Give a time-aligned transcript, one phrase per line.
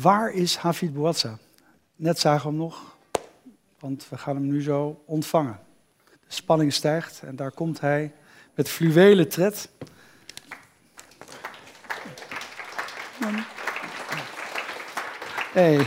[0.00, 1.38] Waar is Hafid Bouazza?
[1.96, 2.96] Net zagen we hem nog,
[3.78, 5.60] want we gaan hem nu zo ontvangen.
[6.04, 8.12] De spanning stijgt en daar komt hij
[8.54, 9.68] met fluwelen tred.
[15.52, 15.86] Hey.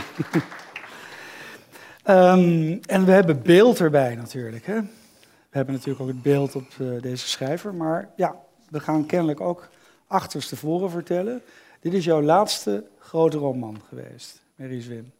[2.02, 4.66] Ehm, en we hebben beeld erbij natuurlijk.
[4.66, 4.80] Hè?
[4.80, 7.74] We hebben natuurlijk ook het beeld op uh, deze schrijver.
[7.74, 8.36] Maar ja,
[8.68, 9.68] we gaan kennelijk ook
[10.06, 11.42] achterstevoren vertellen.
[11.82, 15.12] Dit is jouw laatste grote roman geweest, Mary Zwin.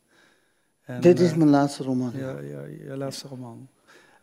[0.84, 2.12] En, Dit is uh, mijn laatste roman.
[2.16, 3.68] Ja, ja, je laatste roman.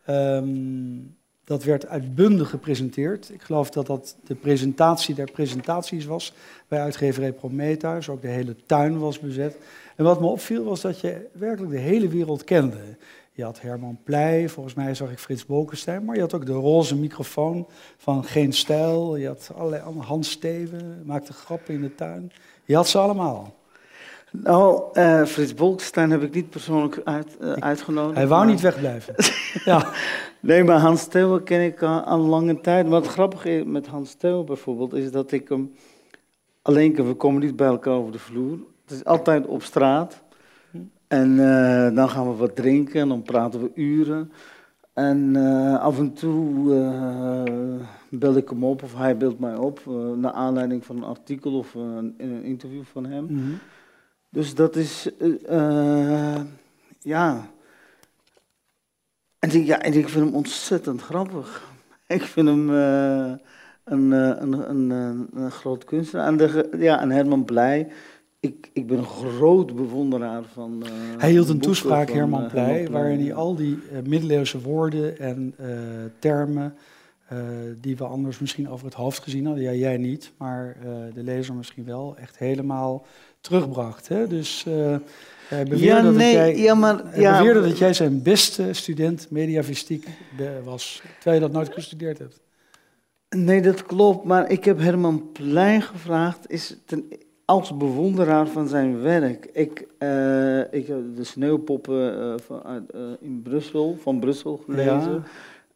[0.08, 3.30] Um, dat werd uitbundig gepresenteerd.
[3.32, 6.32] Ik geloof dat dat de presentatie der presentaties was
[6.68, 8.08] bij uitgeverij Prometheus.
[8.08, 9.56] Ook de hele tuin was bezet.
[9.96, 12.96] En wat me opviel was dat je werkelijk de hele wereld kende.
[13.40, 16.52] Je had Herman Pleij, volgens mij zag ik Frits Bolkestein, maar je had ook de
[16.52, 17.66] roze microfoon
[17.96, 19.16] van Geen Stijl.
[19.16, 22.32] Je had allerlei Hans Steven, maakte grappen in de tuin.
[22.64, 23.54] Je had ze allemaal.
[24.30, 28.16] Nou, uh, Frits Bolkestein heb ik niet persoonlijk uit, uh, uitgenodigd.
[28.16, 29.14] Hij wou niet wegblijven.
[29.70, 29.88] ja.
[30.40, 32.88] Nee, maar Hans Theo ken ik al, al lange tijd.
[32.88, 35.74] Wat grappig is met Hans Theo bijvoorbeeld, is dat ik hem
[36.62, 38.58] alleen, we komen niet bij elkaar over de vloer.
[38.82, 40.22] Het is altijd op straat.
[41.10, 44.32] En uh, dan gaan we wat drinken en dan praten we uren.
[44.92, 49.80] En uh, af en toe uh, bel ik hem op of hij belt mij op.
[50.16, 53.22] naar aanleiding van een artikel of een, een interview van hem.
[53.22, 53.58] Mm -hmm.
[54.28, 55.10] Dus dat is,
[56.98, 57.50] ja.
[59.38, 61.68] En ik, ja, en ik vind hem ontzettend grappig.
[62.06, 63.40] Ik vind hem een,
[64.12, 64.90] een, een,
[65.34, 66.26] een, groot kunstenaar.
[66.26, 67.88] En, de, ja, en Herman Blij
[68.40, 70.82] ik, ik ben een groot bewonderaar van.
[70.84, 75.18] Uh, hij hield een toespraak, van, Herman Pleij, waarin hij al die uh, middeleeuwse woorden
[75.18, 75.54] en
[76.18, 76.74] termen.
[77.80, 79.64] die we anders misschien over het hoofd gezien hadden.
[79.64, 80.76] Ja, jij niet, maar
[81.14, 82.16] de lezer misschien wel.
[82.16, 83.06] Echt helemaal
[83.40, 84.08] terugbracht.
[84.08, 84.26] Hè?
[84.26, 84.64] Dus
[85.48, 89.26] hij beweerde, ja, nee, dat, jij, ja, maar, ja, beweerde dat jij zijn beste student
[89.30, 90.06] mediavistiek
[90.64, 91.02] was.
[91.14, 92.40] Terwijl je dat nooit gestudeerd hebt.
[93.36, 94.24] Nee, dat klopt.
[94.24, 96.50] Maar ik heb Herman Pleij gevraagd.
[96.50, 97.04] Is ten,
[97.50, 99.48] als bewonderaar van zijn werk.
[99.52, 105.24] Ik, uh, ik heb de sneeuwpoppen uh, van, uh, in Brussel, van Brussel gelezen.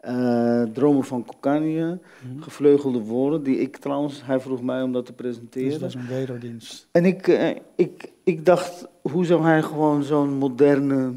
[0.00, 0.66] Ja.
[0.72, 1.98] Dromen van Cocagne,
[2.32, 2.42] mm.
[2.42, 5.68] gevleugelde woorden, die ik trouwens, hij vroeg mij om dat te presenteren.
[5.68, 6.88] Dus dat is een wederdienst.
[6.90, 7.26] En ik,
[7.74, 11.12] ik, ik dacht, hoe zou hij gewoon zo'n moderne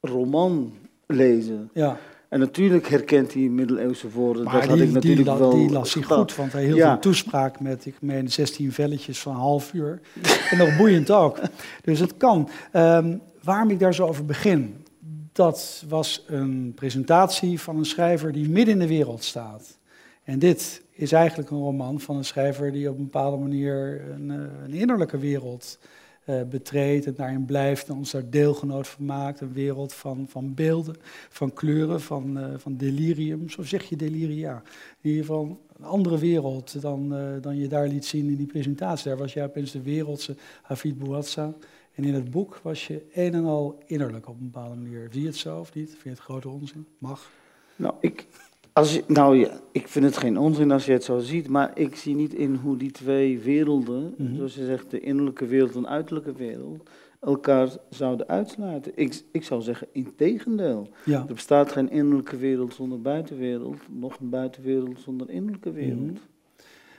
[0.00, 0.72] roman
[1.06, 1.70] lezen?
[1.72, 1.96] Ja.
[2.28, 4.44] En natuurlijk herkent hij middeleeuwse woorden.
[4.44, 6.76] Maar dat die, had ik natuurlijk die, wel die las hij goed, want hij hield
[6.76, 6.92] ja.
[6.92, 10.00] een toespraak met, ik meen, 16 velletjes van een half uur.
[10.50, 11.38] en nog boeiend ook.
[11.84, 12.48] Dus het kan.
[12.72, 14.84] Um, waarom ik daar zo over begin,
[15.32, 19.78] dat was een presentatie van een schrijver die midden in de wereld staat.
[20.24, 24.28] En dit is eigenlijk een roman van een schrijver die op een bepaalde manier een,
[24.64, 25.78] een innerlijke wereld
[26.28, 29.40] uh, betreedt en daarin blijft en ons daar deelgenoot van maakt.
[29.40, 30.96] Een wereld van, van beelden,
[31.28, 33.50] van kleuren, van, uh, van delirium.
[33.50, 34.62] Zo zeg je deliria.
[35.00, 38.46] In ieder geval een andere wereld dan, uh, dan je daar liet zien in die
[38.46, 39.08] presentatie.
[39.08, 41.54] Daar was jij opeens de wereldse Hafid Bouazza.
[41.94, 45.08] En in het boek was je een en al innerlijk op een bepaalde manier.
[45.12, 45.90] Zie het zo of niet?
[45.90, 46.86] Vind je het grote onzin?
[46.98, 47.30] Mag.
[47.76, 48.26] Nou, ik,
[48.78, 51.78] als je, nou ja, ik vind het geen onzin als je het zo ziet, maar
[51.78, 54.36] ik zie niet in hoe die twee werelden, mm -hmm.
[54.36, 56.90] zoals je zegt, de innerlijke wereld en uiterlijke wereld,
[57.20, 58.92] elkaar zouden uitsluiten.
[58.94, 60.88] Ik, ik zou zeggen, in tegendeel.
[61.04, 61.24] Ja.
[61.28, 66.00] Er bestaat geen innerlijke wereld zonder buitenwereld, nog een buitenwereld zonder innerlijke wereld.
[66.00, 66.18] Mm -hmm.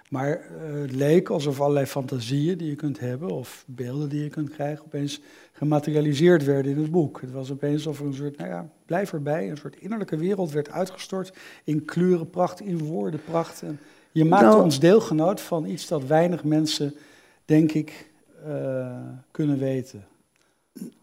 [0.09, 4.30] Maar uh, het leek alsof allerlei fantasieën die je kunt hebben, of beelden die je
[4.30, 5.22] kunt krijgen, opeens
[5.52, 7.22] gematerialiseerd werden in het boek.
[7.22, 10.52] Het was opeens alsof er een soort, nou ja, blijf erbij, een soort innerlijke wereld
[10.52, 11.34] werd uitgestort
[11.64, 13.62] in kleurenpracht, in woordenpracht.
[13.62, 13.80] En
[14.12, 16.94] je maakte nou, ons deelgenoot van iets dat weinig mensen,
[17.46, 18.09] denk ik,
[18.47, 18.97] uh,
[19.31, 20.03] kunnen weten.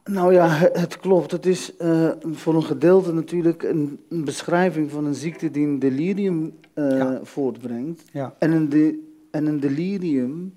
[0.04, 1.30] Nou ja, het klopt.
[1.30, 5.78] Het is uh, voor een gedeelte natuurlijk een, een, beschrijving van een ziekte die een
[5.78, 7.20] delirium uh, ja.
[7.22, 8.02] voortbrengt.
[8.12, 8.34] Ja.
[8.38, 10.54] En, een de, en een delirium,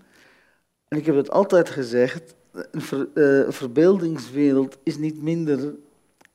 [0.87, 5.73] en ik heb het altijd gezegd, een, ver, uh, een verbeeldingswereld is niet minder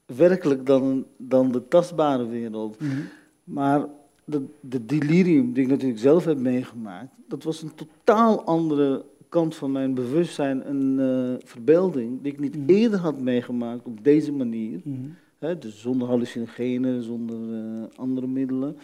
[0.06, 2.80] werkelijk dan, dan de tastbare wereld.
[2.80, 3.08] Mm -hmm.
[3.44, 3.86] Maar
[4.24, 9.04] de, de delirium, die ik natuurlijk zelf heb meegemaakt, dat was een totaal andere
[9.34, 12.68] kant van mijn bewustzijn een uh, verbeelding die ik niet mm.
[12.68, 14.80] eerder had meegemaakt op deze manier.
[14.84, 15.14] Mm.
[15.38, 18.76] Hè, dus zonder hallucinogenen, zonder uh, andere middelen.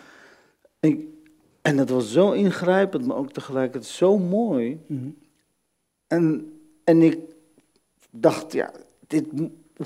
[0.81, 1.14] En,
[1.62, 4.79] en dat was zo ingrijpend, maar ook tegelijkertijd zo mooi.
[4.87, 5.17] Mm.
[6.06, 6.52] En,
[6.85, 7.19] en ik
[8.11, 8.73] dacht, ja,
[9.06, 9.26] dit,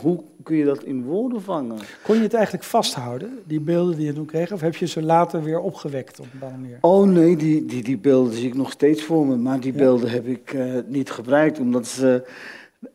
[0.01, 1.79] hoe kun je dat in woorden vangen?
[2.03, 4.53] Kon je het eigenlijk vasthouden, die beelden die je toen kreeg?
[4.53, 6.79] Of heb je ze later weer opgewekt op een bepaalde manier?
[6.81, 9.37] Oh nee, die, die, die beelden zie ik nog steeds voor me.
[9.37, 9.79] Maar die ja.
[9.79, 12.29] beelden heb ik uh, niet gebruikt, omdat ze...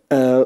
[0.07, 0.41] Uh,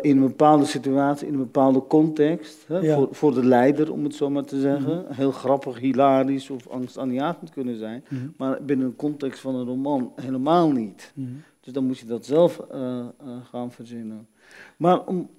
[0.00, 4.14] in een bepaalde situatie, in een bepaalde context, hè, voor, voor de leider, om het
[4.14, 5.12] zo maar te zeggen, mhm.
[5.12, 8.26] heel grappig, hilarisch of angstaanjagend kunnen zijn, mhm.
[8.36, 11.12] maar binnen een context van een roman helemaal niet.
[11.14, 11.28] Mhm.
[11.60, 12.60] Dus dan moet je dat zelf
[13.50, 14.28] gaan verzinnen.
[14.76, 15.30] Maar om,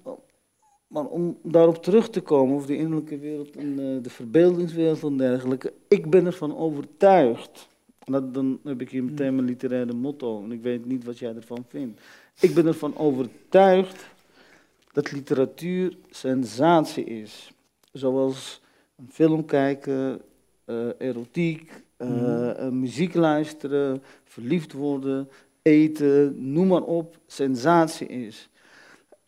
[0.86, 5.72] maar om daarop terug te komen, over de innerlijke wereld en de verbeeldingswereld en dergelijke,
[5.88, 7.70] ik ben ervan overtuigd
[8.04, 10.42] dat, dan heb ik hier meteen mijn literaire motto.
[10.42, 12.00] En ik weet niet wat jij ervan vindt.
[12.40, 14.06] Ik ben ervan overtuigd
[14.92, 17.52] dat literatuur sensatie is.
[17.92, 18.60] Zoals
[18.96, 20.20] een film kijken,
[20.66, 25.28] uh, erotiek, uh, muziek luisteren, verliefd worden,
[25.62, 28.48] eten, noem maar op, sensatie is.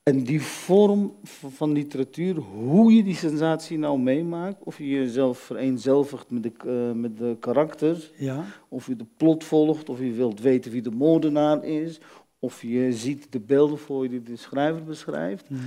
[0.05, 6.31] En die vorm van literatuur, hoe je die sensatie nou meemaakt, of je jezelf vereenzelvigt
[6.31, 8.45] met de, uh, met de karakters, ja.
[8.69, 12.01] of je de plot volgt, of je wilt weten wie de moordenaar is,
[12.39, 15.61] of je ziet de beelden voor je die de schrijver beschrijft, mhm.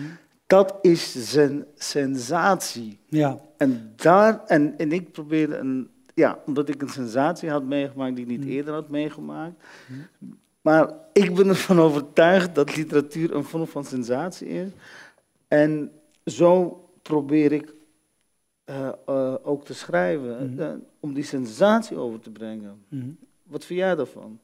[0.47, 2.99] dat is zijn sensatie.
[3.07, 3.39] Ja.
[3.57, 8.25] En, daar, en, en ik probeerde een, ja, omdat ik een sensatie had meegemaakt die
[8.25, 8.49] ik niet mhm.
[8.49, 10.31] eerder had meegemaakt, mhm.
[10.67, 14.69] Maar ik ben ervan overtuigd dat literatuur een vorm van sensatie is.
[15.47, 15.91] En
[16.25, 17.73] zo probeer ik
[18.65, 20.83] uh, uh, ook te schrijven, mm -hmm.
[20.99, 22.83] om die sensatie over te brengen.
[22.89, 23.17] Mm -hmm.
[23.43, 24.39] Wat vind jij daarvan?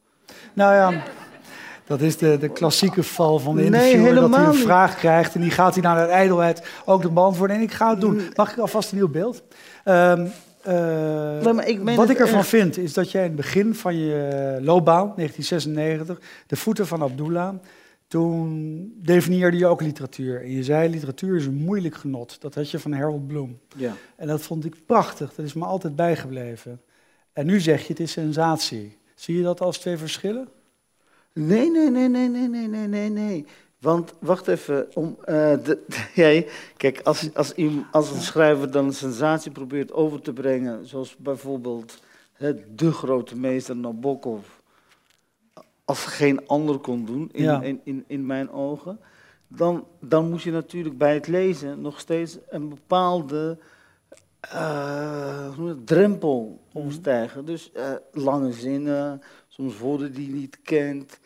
[0.53, 1.03] Nou ja,
[1.85, 5.35] dat is de, de klassieke val van de interviewer, nee, dat hij een vraag krijgt
[5.35, 7.55] en die gaat hij naar de ijdelheid ook de beantwoorden.
[7.55, 8.15] En ik ga het doen.
[8.15, 8.29] Mm.
[8.35, 9.43] Mag ik alvast een nieuw beeld?
[9.85, 10.31] Um,
[10.67, 15.13] uh, ik wat ik ervan vind, is dat jij in het begin van je loopbaan,
[15.15, 17.55] 1996, de voeten van Abdullah,
[18.07, 20.41] toen definieerde je ook literatuur.
[20.41, 22.41] En je zei, literatuur is een moeilijk genot.
[22.41, 23.59] Dat had je van Harold Bloom.
[23.75, 23.93] Ja.
[24.15, 26.81] En dat vond ik prachtig, dat is me altijd bijgebleven.
[27.33, 28.97] En nu zeg je, het is sensatie.
[29.15, 30.47] Zie je dat als twee verschillen?
[31.33, 33.45] Nee, nee, nee, nee, nee, nee, nee, nee, nee.
[33.83, 35.25] Want wacht even, om, uh,
[35.63, 35.83] de,
[36.13, 36.47] jij,
[36.77, 37.53] kijk, als, als,
[37.91, 42.01] als een schrijver dan een sensatie probeert over te brengen, zoals bijvoorbeeld
[42.33, 44.45] hè, de grote meester Nabokov,
[45.85, 48.99] als geen ander kon doen, in, in, in, in, mijn ogen,
[49.47, 53.57] dan, dan moet je natuurlijk bij het lezen nog steeds een bepaalde
[54.53, 56.77] uh, drempel mhm.
[56.77, 57.45] omstijgen.
[57.45, 61.19] Dus uh, lange zinnen, soms woorden die je niet kent.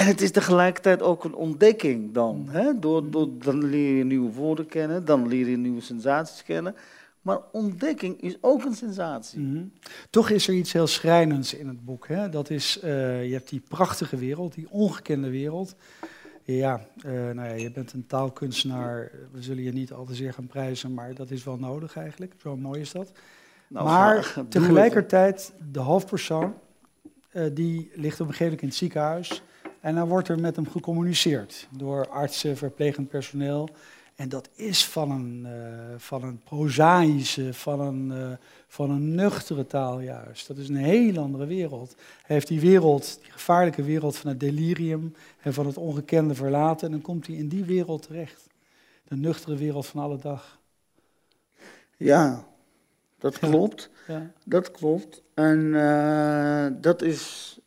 [0.00, 2.46] En het is tegelijkertijd ook een ontdekking dan.
[2.50, 2.78] Hè?
[2.78, 6.74] Door, door, dan leer je nieuwe woorden kennen, dan leer je nieuwe sensaties kennen.
[7.22, 9.40] Maar ontdekking is ook een sensatie.
[9.40, 9.64] Mhm.
[10.10, 12.08] Toch is er iets heel schrijnends in het boek.
[12.08, 12.28] Hè?
[12.28, 15.74] Dat is, uh, je hebt die prachtige wereld, die ongekende wereld.
[16.42, 19.10] Ja, uh, nou ja, je bent een taalkunstenaar.
[19.32, 22.34] We zullen je niet al te zeer gaan prijzen, maar dat is wel nodig eigenlijk.
[22.42, 23.12] Zo mooi is dat.
[23.68, 26.54] Nou, maar tegelijkertijd, de hoofdpersoon,
[27.32, 29.42] uh, die ligt op een gegeven moment in het ziekenhuis.
[29.80, 33.68] En dan wordt er met hem gecommuniceerd door artsen, verplegend personeel.
[34.14, 38.36] En dat is van een, uh, van een prozaïsche, van een, uh,
[38.66, 40.46] van een nuchtere taal juist.
[40.46, 41.94] Dat is een heel andere wereld.
[41.96, 46.86] Hij heeft die wereld, die gevaarlijke wereld van het delirium en van het ongekende verlaten.
[46.86, 48.46] En dan komt hij in die wereld terecht.
[49.08, 50.58] De nuchtere wereld van alle dag.
[51.96, 52.44] Ja,
[53.18, 53.90] dat klopt.
[54.06, 54.30] Ja.
[54.44, 55.22] Dat klopt.
[55.34, 57.58] En uh, dat is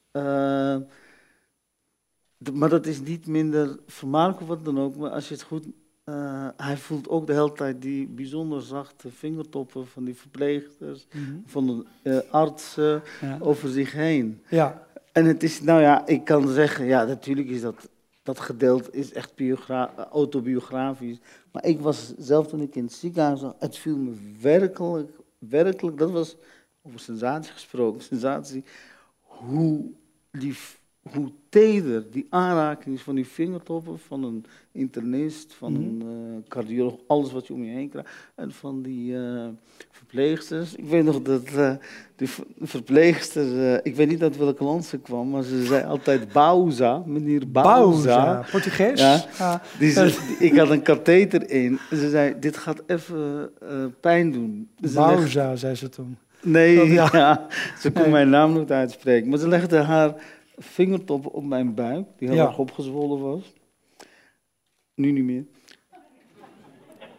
[2.53, 4.95] maar dat is niet minder vermakelijk of wat dan ook.
[4.95, 5.65] Maar als je het goed.
[6.05, 11.35] Uh, hij voelt ook de hele tijd die bijzonder zachte vingertoppen van die verpleegsters, mhm.
[11.45, 13.01] van de uh, artsen
[13.39, 14.41] over zich heen.
[14.49, 14.87] Ja.
[15.11, 17.89] En het is, nou ja, ik kan zeggen, ja, natuurlijk is dat,
[18.23, 19.33] dat gedeelte is echt
[20.11, 21.17] autobiografisch.
[21.51, 25.97] Maar ik was zelf toen ik in het ziekenhuis zag, het viel me werkelijk, werkelijk,
[25.97, 26.35] dat was
[26.81, 28.63] over sensatie gesproken, sensatie,
[29.21, 29.91] hoe
[30.31, 30.81] lief
[31.11, 36.95] hoe teder die aanraking is van die vingertoppen van een internist, van een uh, cardioloog,
[37.07, 38.09] alles wat je om je heen krijgt.
[38.35, 39.47] En van die uh,
[39.91, 40.75] verpleegsters.
[40.75, 41.71] Ik weet nog dat uh,
[42.15, 42.29] die
[42.61, 47.51] verpleegster, ik weet niet uit welke land ze kwam, maar ze zei altijd Bauza, meneer
[47.51, 48.45] Bauza.
[48.51, 48.99] Portugees?
[48.99, 49.25] Ja.
[49.39, 49.55] Ah.
[49.79, 51.79] Die, ik had een katheter in.
[51.89, 53.51] En ze zei, dit gaat even
[53.99, 54.69] pijn doen.
[54.93, 56.17] Bauza, zei ze toen.
[56.41, 57.47] Nee, ja.
[57.79, 59.29] ze kon mijn naam niet uitspreken.
[59.29, 60.15] Maar ze legde haar
[60.57, 63.53] vingertop op mijn buik, die heel erg opgezwollen was.
[64.95, 65.45] Nu niet meer.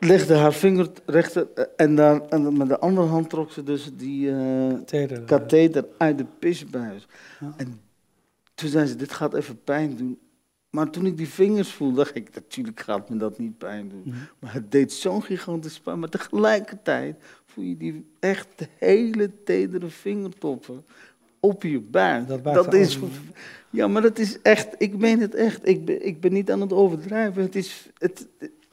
[0.01, 4.27] Legde haar vinger rechter en, dan, en met de andere hand trok ze dus die
[4.27, 4.75] uh,
[5.27, 7.07] katheter uit de pisbuis.
[7.57, 7.81] En
[8.55, 10.19] toen zei ze, dit gaat even pijn doen.
[10.71, 14.03] Maar toen ik die vingers voelde, dacht ik, natuurlijk gaat me dat niet pijn doen.
[14.05, 14.17] Mhm.
[14.39, 15.99] Maar het deed zo'n gigantisch pijn.
[15.99, 20.85] Maar tegelijkertijd voel je die echt hele tedere vingertoppen
[21.45, 22.29] op je buik.
[22.29, 22.99] Dat, dat is,
[23.71, 25.69] ja, maar dat is echt, ik meen het echt.
[25.69, 27.43] Ik ben, ik ben niet aan het overdrijven.
[27.43, 28.27] Het, is, het,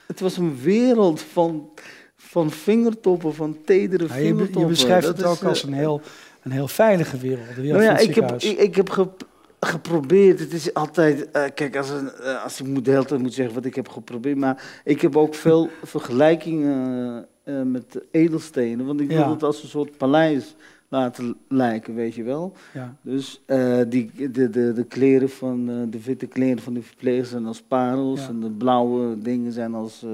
[0.07, 1.69] het was een wereld van,
[2.15, 4.61] van vingertoppen, van tedere ja, vingertoppen.
[4.61, 6.01] Je, beschrijft het ook als een heel,
[6.41, 7.47] een heel veilige wereld.
[7.55, 9.15] De wereld nou ja, ik heb, ik, ik, heb
[9.59, 10.39] geprobeerd.
[10.39, 13.33] Het is altijd, uh, kijk, als, een, uh, als ik moet de hele tijd moet
[13.33, 14.37] zeggen wat ik heb geprobeerd.
[14.37, 18.85] Maar ik heb ook veel vergelijkingen uh, met edelstenen.
[18.85, 20.55] Want ik wil het als een soort paleis
[20.91, 22.53] laten lijken, weet je wel.
[22.73, 22.95] Ja.
[23.01, 23.41] Dus
[23.87, 28.27] die, de, de, de kleren van, de witte kleren van de verplegers zijn als parels.
[28.27, 30.05] En de blauwe dingen zijn als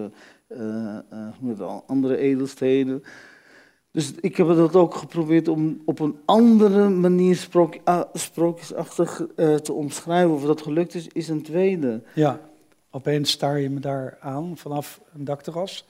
[1.85, 3.03] andere edelstenen.
[3.91, 9.73] Dus ik heb dat ook geprobeerd om op een andere manier sprook, uh, sprookjesachtig te
[9.73, 10.33] omschrijven.
[10.33, 12.01] Of dat gelukt is, is een tweede.
[12.13, 12.39] Ja,
[12.91, 15.87] opeens staar je me daar aan vanaf een dakterras.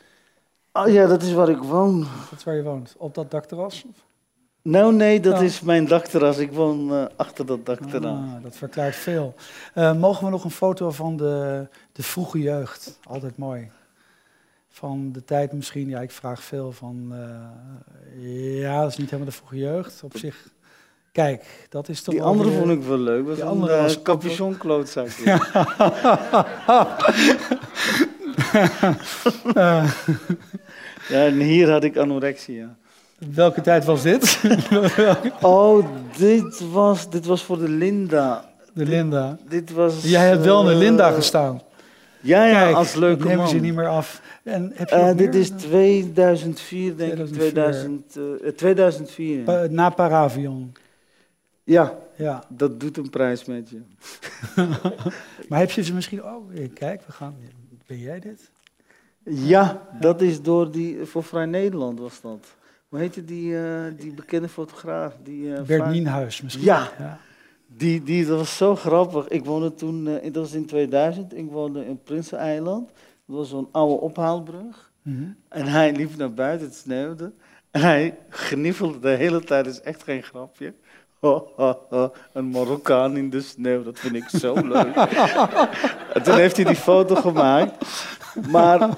[0.73, 1.99] Oh ja, dat is waar ik woon.
[1.99, 3.85] Dat is waar je woont, op dat dakterras?
[4.69, 6.37] Nou nee, dat is mijn dakterras.
[6.37, 8.17] Ik woon uh, achter dat dakterras.
[8.17, 9.35] Ah, dat verklaart veel.
[9.75, 12.99] mogen we nog een foto van de, de vroege jeugd?
[13.03, 13.69] Altijd mooi
[14.77, 15.89] van de tijd misschien.
[15.89, 17.13] Ja, ik vraag veel van.
[18.21, 20.03] Uh, ja, dat is niet helemaal de vroege jeugd.
[20.03, 20.47] Op zich.
[21.11, 22.13] Kijk, dat is toch.
[22.13, 23.25] Die andere vond ik wel leuk.
[23.25, 25.07] Was die andere een, was capuchon klootzak.
[29.53, 32.77] Ja, en hier had ik anorexia.
[33.17, 34.41] Welke tijd was dit?
[35.41, 35.85] oh,
[36.17, 38.49] dit was, dit was voor de Linda.
[38.73, 39.37] De Linda.
[39.47, 41.61] Dit was, Jij hebt wel een Linda gestaan.
[42.21, 43.27] Ja, ja, als leuke man.
[43.27, 44.21] nemen ze niet meer af.
[44.43, 47.45] En heb je uh, dit is 2004, denk 2004.
[47.45, 47.51] ik.
[47.51, 49.43] 2000, uh, 2004.
[49.43, 50.73] Pa na Paravion.
[51.63, 53.81] Ja, ja, dat doet een prijs met je.
[55.49, 56.23] maar heb je ze misschien...
[56.23, 57.35] Oh, kijk, we gaan...
[57.87, 58.51] Ben jij dit?
[59.23, 61.05] Ja, dat is door die...
[61.05, 62.55] Voor Vrij Nederland was dat.
[62.87, 65.17] Hoe heette die, uh, die bekende fotograaf?
[65.23, 66.63] Die, uh, Bert Nienhuis misschien.
[66.63, 67.19] Ja, ja.
[67.67, 69.27] Die, die, dat was zo grappig.
[69.27, 72.87] Ik woonde toen, uh, dat was in 2000, ik woonde in Prinseneiland.
[73.25, 74.91] Dat was zo'n oude ophaalbrug.
[75.01, 75.35] Mm -hmm.
[75.49, 77.31] En hij liep naar buiten, het sneeuwde.
[77.71, 80.73] En hij gniffelde de hele tijd, dat is echt geen grapje.
[81.19, 84.95] Ho, ho, ho, een Marokkaan in de sneeuw, dat vind ik zo leuk.
[86.13, 87.85] en toen heeft hij die foto gemaakt.
[88.49, 88.89] Maar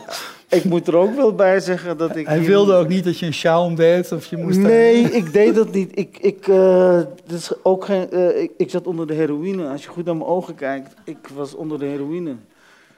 [0.50, 2.28] ik moet er ook wel bij zeggen dat ik...
[2.28, 4.58] Hij wilde ook niet dat je een sjaal deed of je moest...
[4.58, 5.92] Nee, ik deed dat niet.
[5.94, 9.68] Ik, ik, uh, is ook geen, uh, ik, ik, zat onder de heroïne.
[9.68, 12.36] Als je goed naar mijn ogen kijkt, ik was onder de heroïne.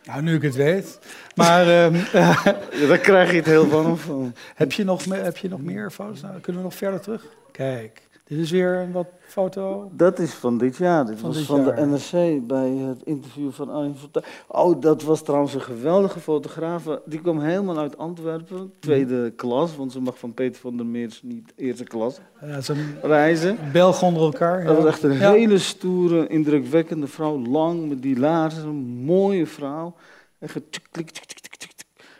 [0.03, 0.99] Nou, nu ik het weet.
[1.35, 1.85] Maar...
[1.85, 2.43] um, ja,
[2.87, 4.33] daar krijg je het heel van.
[4.55, 6.21] heb, je nog, heb je nog meer foto's?
[6.21, 7.25] Nou, kunnen we nog verder terug?
[7.51, 8.01] Kijk.
[8.31, 9.91] Dit is weer een wat foto.
[9.93, 11.05] Dat is van dit jaar.
[11.05, 14.25] Dit was van de NRC bij het interview van Arjen Fortuyn.
[14.47, 16.83] Oh, dat was trouwens een geweldige fotograaf.
[17.05, 19.35] Die kwam helemaal uit Antwerpen, tweede mhm.
[19.35, 22.59] klas, want ze mag van Peter van der Meers niet eerste klas ja,
[23.01, 23.57] reizen.
[23.71, 24.63] Belg onder elkaar.
[24.63, 29.95] Dat was echt een hele stoere, indrukwekkende vrouw, lang met die laarzen, een mooie vrouw.
[30.39, 30.49] En,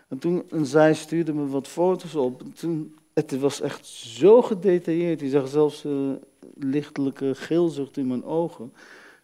[0.09, 2.41] en toen en zij stuurde me wat foto's op.
[2.41, 5.19] En toen het was echt zo gedetailleerd.
[5.19, 6.11] Je zag zelfs uh,
[6.55, 8.73] lichtelijke geelzucht in mijn ogen.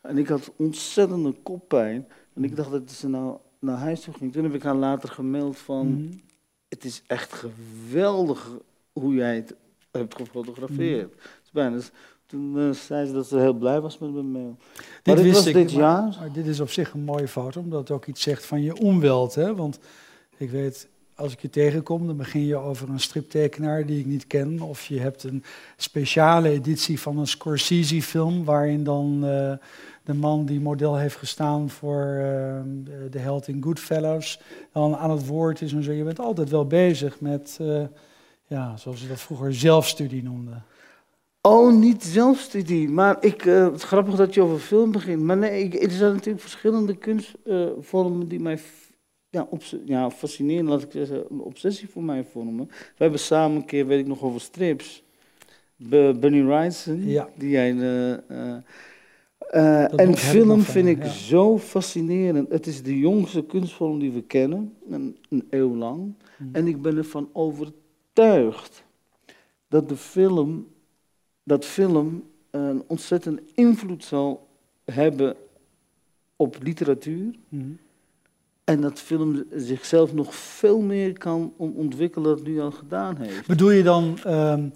[0.02, 2.08] En ik had ontzettende koppijn.
[2.34, 4.34] En ik dacht dat ze nou naar huis toe ging.
[4.34, 5.88] Toen heb ik haar later gemaild van...
[5.88, 6.14] Mhm.
[6.68, 8.52] Het is echt geweldig
[8.94, 9.56] hoe jij het
[9.92, 11.14] hebt gefotografeerd.
[11.54, 11.72] Mm.
[11.72, 11.92] Dus
[12.26, 14.58] toen uh, zei ze dat ze heel blij was met mijn mail.
[15.04, 16.16] Dit, dit was dit jaar.
[16.20, 18.76] Maar, dit is op zich een mooie foto, omdat het ook iets zegt van je
[18.76, 19.36] omweld.
[19.36, 19.56] Hè?
[19.56, 19.80] Want
[20.38, 20.88] ik weet,
[21.18, 24.62] als ik je tegenkom, dan begin je over een striptekenaar die ik niet ken.
[24.62, 25.44] Of je hebt een
[25.78, 29.54] speciale editie van een Scorsese-film, waarin dan uh,
[30.04, 32.60] de man die model heeft gestaan voor uh,
[33.12, 35.92] de held in Goodfellas dan aan het woord is en zo.
[35.92, 37.82] Je bent altijd wel bezig met, uh,
[38.48, 40.64] ja, zoals ze dat vroeger zelfstudie noemden.
[41.42, 42.90] Oh, niet zelfstudie.
[42.90, 45.22] Maar ik, het is grappig dat je over film begint.
[45.22, 48.60] Maar nee, ik, er zijn natuurlijk verschillende kunstvormen die mij
[49.30, 49.48] ja,
[49.86, 52.68] ja, fascinerend, laat ik zeggen, een obsessie voor mij vormen.
[52.68, 55.04] We hebben samen een keer, weet ik nog, over strips.
[55.76, 57.30] Bunny Wrightson, ja.
[57.36, 57.74] die jij...
[57.74, 58.58] Uh,
[59.52, 62.50] uh, en film vind ik zo fascinerend.
[62.50, 66.14] Het is de jongste kunstvorm die we kennen, een, een eeuw lang.
[66.38, 66.50] Hmm.
[66.52, 68.84] En ik ben ervan overtuigd
[69.68, 70.68] dat de film,
[71.44, 74.48] dat film een ontzettend invloed zal
[74.86, 75.36] hebben
[76.36, 77.36] op literatuur.
[77.50, 77.78] Hmm.
[78.68, 83.48] En dat film zichzelf nog veel meer kan ontwikkelen dan het nu al gedaan heeft.
[83.48, 84.72] Bedoel je dan, um,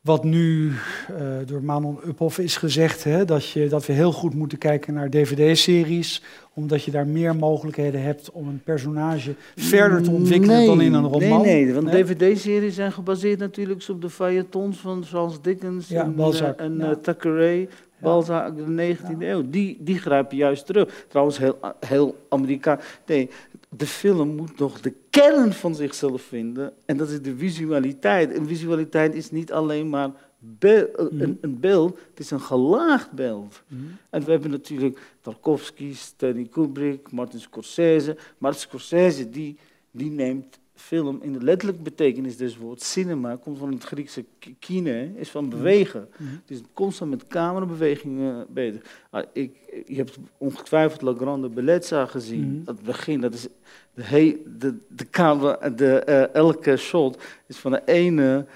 [0.00, 4.34] wat nu uh, door Manon Uphoff is gezegd, hè, dat, je, dat we heel goed
[4.34, 6.22] moeten kijken naar dvd-series,
[6.54, 11.08] omdat je daar meer mogelijkheden hebt om een personage verder te ontwikkelen dan in een
[11.08, 11.42] roman.
[11.42, 16.14] Nee, nee, want dvd-series zijn gebaseerd natuurlijk op de feuilletons van Charles Dickens ja, en,
[16.14, 16.58] Balzac.
[16.58, 16.94] En ja.
[16.96, 17.68] Thackeray.
[18.02, 19.50] Balzac, de 19e eeuw.
[19.50, 21.04] Die, die grijpen juist terug.
[21.08, 22.84] Trouwens, heel, heel Amerikaans.
[23.06, 23.30] Nee,
[23.68, 26.72] de film moet nog de kern van zichzelf vinden.
[26.84, 28.32] En dat is de visualiteit.
[28.32, 31.22] En visualiteit is niet alleen maar mhm.
[31.22, 33.62] een, een, beeld, het is een gelaagd beeld.
[33.66, 33.82] Mhm.
[34.10, 38.16] En we hebben natuurlijk Tarkovsky, Stanley Kubrick, Martin Scorsese.
[38.38, 39.58] Maar Scorsese die,
[39.90, 44.24] die neemt film in de letterlijke betekenis des woord cinema komt van het Griekse
[44.58, 46.00] kine, is van bewegen.
[46.00, 46.40] Mm -hmm.
[46.46, 48.82] Het is constant met camerabewegingen bezig.
[49.10, 52.44] Ah, ik, je hebt ongetwijfeld La Grande Bellezza gezien.
[52.44, 52.64] Mm -hmm.
[52.64, 53.46] Dat begin, dat is
[53.94, 58.46] de, he, de, de camera, de, uh, elke shot is van de ene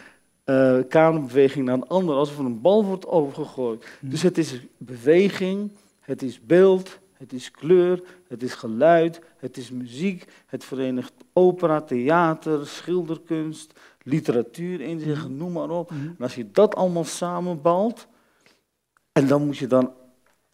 [0.45, 3.79] uh, camerabeweging naar een andere, alsof er een bal wordt overgegooid.
[3.81, 4.11] Mm -hmm.
[4.11, 9.71] Dus het is beweging, het is beeld, het is kleur, het is geluid, het is
[9.71, 15.37] muziek, het verenigt opera, theater, schilderkunst, literatuur in zich, mm.
[15.37, 15.91] noem maar op.
[15.91, 15.99] Mm.
[16.19, 18.07] En als je dat allemaal samenbalt,
[19.13, 19.93] en dan moet je dan,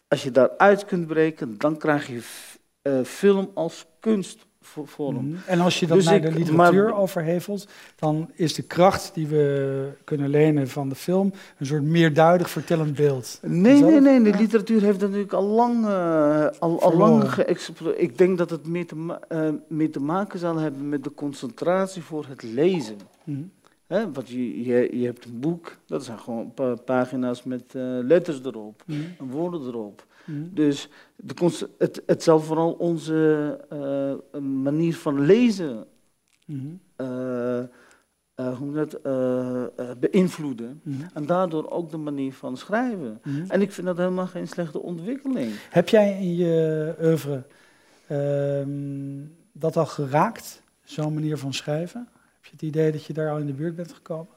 [0.07, 2.21] als je daaruit kunt breken, dan krijg je
[2.83, 4.45] uh, film als kunst
[4.97, 9.11] Mm En als je dat dus naar de literatuur maar, overhevelt, dan is de kracht
[9.13, 13.39] die we kunnen lenen van de film een soort meerduidig vertellend beeld.
[13.41, 14.21] Nee, nee, nee.
[14.21, 18.01] De literatuur heeft natuurlijk al lang, uh, al, al lang geëxploreerd.
[18.01, 19.19] Ik denk dat het meer te,
[19.69, 22.97] uh, te, maken zal hebben met de concentratie voor het lezen.
[23.23, 23.51] Mm
[23.87, 26.53] He, want je, je, je, hebt een boek, dat zijn gewoon
[26.85, 30.05] pagina's met uh, letters erop mm en woorden erop.
[30.25, 30.49] Mm.
[30.53, 35.85] Dus de, het, het zal vooral onze uh, manier van lezen
[36.45, 36.79] mm.
[36.97, 37.63] uh,
[38.57, 39.01] hoe dat,
[39.99, 40.81] beïnvloeden.
[40.83, 41.05] Mm.
[41.13, 43.21] En daardoor ook de manier van schrijven.
[43.47, 45.51] En ik vind dat helemaal geen slechte ontwikkeling.
[45.69, 47.43] Heb jij in je oeuvre
[48.07, 52.07] ehm, dat al geraakt, zo'n manier van schrijven?
[52.11, 54.33] Heb je het idee dat je daar al in de buurt bent gekomen?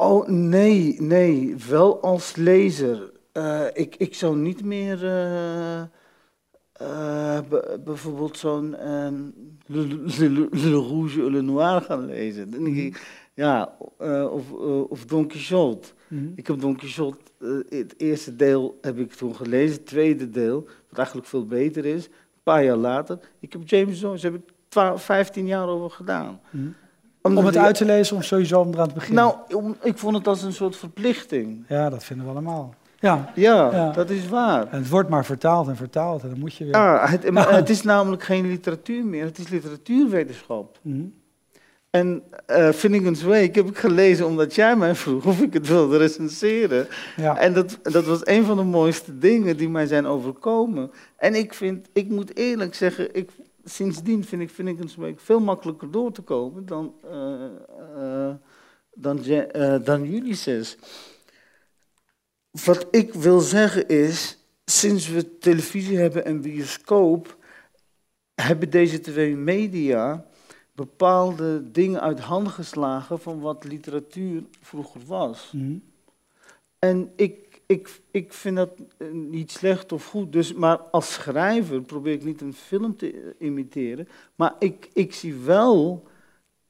[0.00, 1.56] Oh, nee, nee.
[1.68, 3.12] Wel als lezer.
[3.40, 5.82] Uh, ik, ik zou niet meer uh,
[6.82, 7.38] uh,
[7.84, 8.70] bijvoorbeeld zo'n
[9.66, 9.86] le,
[10.18, 12.52] le, le, Rouge ou le Noir gaan lezen.
[12.52, 12.92] -hmm.
[13.34, 13.76] Ja,
[14.30, 14.52] of,
[14.88, 15.88] of Don Quixote.
[16.08, 16.32] Mm -hmm.
[16.36, 17.18] Ik heb Don Quixote,
[17.68, 22.04] het eerste deel heb ik toen gelezen, het tweede deel, wat eigenlijk veel beter is,
[22.04, 22.12] een
[22.42, 23.18] paar jaar later.
[23.40, 26.40] Ik heb James Jones, heb ik 12, 15 jaar over gedaan.
[26.50, 26.74] Mm -hmm.
[27.22, 29.24] Om, om het uit te lezen of sowieso om eraan te beginnen?
[29.24, 31.64] Nou, om, ik vond het als een soort verplichting.
[31.68, 32.74] Ja, dat vinden we allemaal.
[33.00, 33.32] Ja.
[33.34, 34.68] Ja, ja, dat is waar.
[34.68, 36.74] En het wordt maar vertaald en vertaald en dan moet je weer...
[36.74, 40.78] Ja, het, het is namelijk geen literatuur meer, het is literatuurwetenschap.
[40.82, 41.18] Mm -hmm.
[41.90, 45.96] En uh, Finnegan's Wake heb ik gelezen omdat jij mij vroeg of ik het wilde
[45.96, 46.86] recenseren.
[47.16, 47.38] Ja.
[47.38, 50.90] En dat, dat was een van de mooiste dingen die mij zijn overkomen.
[51.16, 53.30] En ik vind, ik moet eerlijk zeggen, ik,
[53.64, 57.12] sindsdien vind ik Finnegan's Wake veel makkelijker door te komen dan, uh,
[57.98, 58.30] uh,
[58.94, 59.20] dan,
[59.84, 60.76] dan Ulysses.
[62.50, 67.36] Wat ik wil zeggen is, sinds we televisie hebben en bioscoop,
[68.34, 70.26] hebben deze twee media
[70.72, 75.50] bepaalde dingen uit handen geslagen van wat literatuur vroeger was.
[75.52, 75.82] Mm.
[76.78, 80.32] En ik, ik, ik vind dat eh, niet slecht of goed.
[80.32, 84.08] Dus, maar als schrijver probeer ik niet een film te imiteren.
[84.34, 86.06] Maar ik, ik zie wel,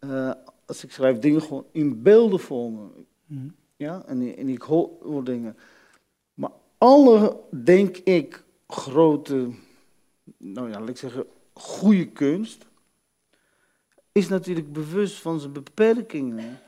[0.01, 0.33] uh,
[0.66, 2.88] als ik schrijf, dingen gewoon in beelden voor me.
[3.27, 3.55] Mm.
[3.81, 5.57] Ja, en, en ik hoor, dingen.
[6.35, 9.51] Maar alle, denk ik, grote,
[10.37, 12.66] nou ja, laat ik zeggen, goede kunst,
[14.12, 16.61] is natuurlijk bewust van zijn beperkingen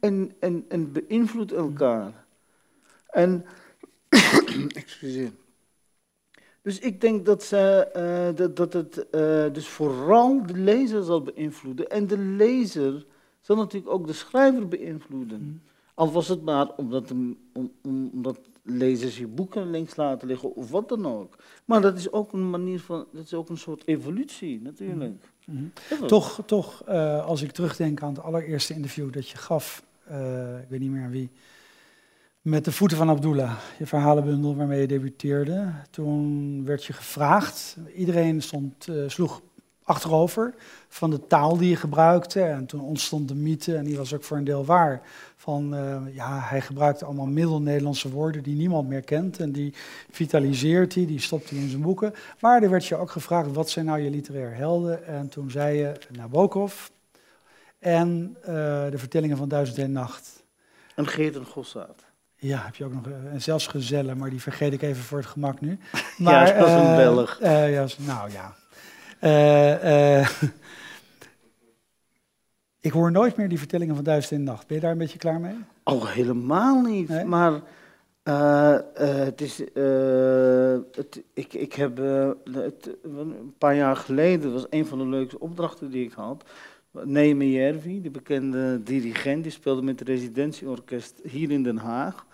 [0.00, 2.24] en, en, en beïnvloedt elkaar.
[3.06, 3.44] En,
[4.74, 5.32] excuseer.
[6.62, 11.22] Dus ik denk dat, ze, uh, dat, dat het uh, dus vooral de lezer zal
[11.22, 11.90] beïnvloeden.
[11.90, 13.06] En de lezer
[13.40, 15.62] zal natuurlijk ook de schrijver beïnvloeden.
[15.94, 17.70] Al was het maar omdat, om, om,
[18.12, 21.36] omdat lezers je boeken links laten liggen of wat dan ook.
[21.64, 25.12] Maar dat is ook een manier van, dat is ook een soort evolutie natuurlijk.
[25.46, 26.06] Mm -hmm.
[26.06, 30.68] Toch, toch uh, als ik terugdenk aan het allereerste interview dat je gaf, uh, ik
[30.68, 31.30] weet niet meer aan wie,
[32.40, 35.72] met de voeten van Abdullah, je verhalenbundel waarmee je debuteerde.
[35.90, 39.42] Toen werd je gevraagd, iedereen stond, uh, sloeg
[39.84, 40.54] achterover
[40.88, 42.42] van de taal die je gebruikte.
[42.42, 45.02] En toen ontstond de mythe, en die was ook voor een deel waar,
[45.36, 49.38] van uh, ja, hij gebruikte allemaal middel-Nederlandse woorden die niemand meer kent.
[49.38, 49.74] En die
[50.10, 52.14] vitaliseert hij, die stopt hij in zijn boeken.
[52.40, 55.06] Maar er werd je ook gevraagd, wat zijn nou je literaire helden?
[55.06, 56.88] En toen zei je Nabokov
[57.78, 58.44] en uh,
[58.90, 60.44] de vertellingen van Duizend en Nacht.
[60.94, 62.04] En Geert en Gossaat.
[62.36, 63.02] Ja, heb je ook nog.
[63.32, 65.78] En zelfs Gezellen, maar die vergeet ik even voor het gemak nu.
[66.18, 67.38] Maar, ja, dat is een Belg.
[67.40, 68.54] ja, nou ja.
[72.80, 74.66] ik hoor nooit meer die vertellingen van Duizend in de Nacht.
[74.66, 75.56] Ben je daar een beetje klaar mee?
[75.84, 77.24] Oh, helemaal niet.
[77.24, 77.60] Maar
[78.24, 81.96] uh, het is, uh, het, ik, ik heb
[82.52, 86.44] het, een paar jaar geleden, was een van de leukste opdrachten die ik had.
[86.90, 92.26] Neeme Jervi, de bekende dirigent, die speelde met het residentieorkest hier in Den Haag.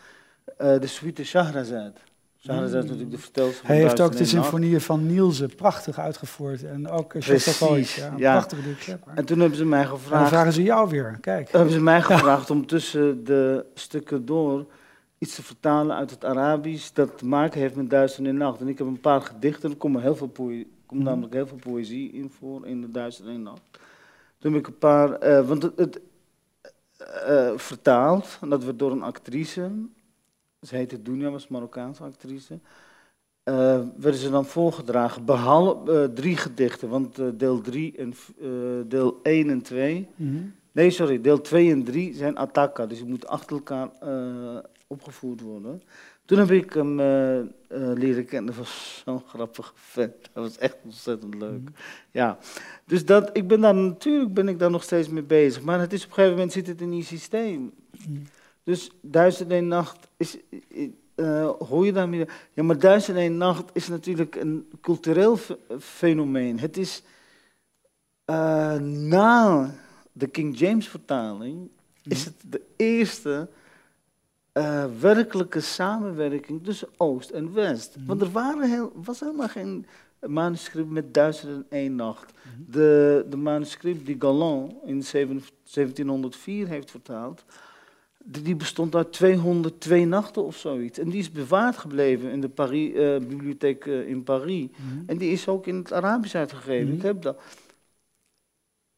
[0.57, 2.01] de suite Shahrazad.
[2.43, 6.65] Is natuurlijk de vertelster Hij heeft ook de symfonieën van Nielsen prachtig uitgevoerd.
[6.65, 7.97] En ook Shostakovich.
[7.97, 8.33] Ja, ja.
[8.33, 10.13] Prachtige En toen hebben ze mij gevraagd...
[10.13, 11.51] En dan vragen ze jou weer, kijk.
[11.51, 14.67] Hebben ze mij gevraagd om tussen de stukken door
[15.19, 18.61] iets te vertalen uit het Arabisch dat te maken heeft met Duizend in Nacht.
[18.61, 21.09] En ik heb een paar gedichten, er komt, heel veel poëzie, komt mhm.
[21.09, 23.63] namelijk heel veel poëzie in voor in de Duizend in Nacht.
[24.39, 26.01] Toen heb ik een paar, uh, want het, het
[27.29, 29.71] uh, vertaald, en dat werd door een actrice,
[30.61, 32.59] ze heette Dunia, was Marokkaanse actrice.
[33.45, 38.15] Uh, werden ze dan voorgedragen, behalve drie gedichten, want deel, drie en,
[38.89, 40.55] deel 1 en 2, mm -hmm.
[40.73, 43.91] nee sorry, deel 2 en 3 zijn attacca, dus je moet achter elkaar
[44.87, 45.83] opgevoerd worden.
[46.29, 48.47] Toen heb ik hem uh, uh, leren kennen.
[48.47, 50.31] Dat was zo'n grappige vet.
[50.33, 51.61] Dat was echt ontzettend leuk.
[51.61, 51.73] Mhm.
[52.11, 52.39] Ja.
[52.85, 55.63] Dus dat, ik ben daar natuurlijk ben ik daar nog steeds mee bezig.
[55.63, 57.73] Maar het is op een gegeven moment zit het in die systeem.
[58.09, 58.21] Mhm.
[58.69, 60.37] Dus Duizend en Nacht is.
[61.17, 62.27] Uh, hoor je daarmee?
[62.53, 65.39] Ja, maar Duizend en Nacht is natuurlijk een cultureel
[65.79, 66.61] fenomeen.
[66.61, 67.03] Het is
[68.81, 69.75] na
[70.13, 71.71] de King James vertaling.
[72.03, 72.29] Is mhm.
[72.29, 73.49] het de eerste
[74.53, 77.97] uh, werkelijke samenwerking tussen Oost en West.
[77.97, 78.07] Mhm.
[78.07, 79.87] Want er waren heel, was helemaal geen
[80.21, 82.33] manuscript met duizend en één nacht.
[82.33, 82.73] Mhm.
[82.73, 87.45] De, de manuscript die Galland in 1704 heeft vertaald,
[88.31, 90.99] die bestond uit 202 nachten of zoiets.
[90.99, 94.67] En die is bewaard gebleven in de Paris, uh, bibliotheek uh, in Paris.
[94.77, 95.03] Mhm.
[95.07, 96.95] En die is ook in het Arabisch uitgegeven.
[96.95, 97.41] Ik heb dat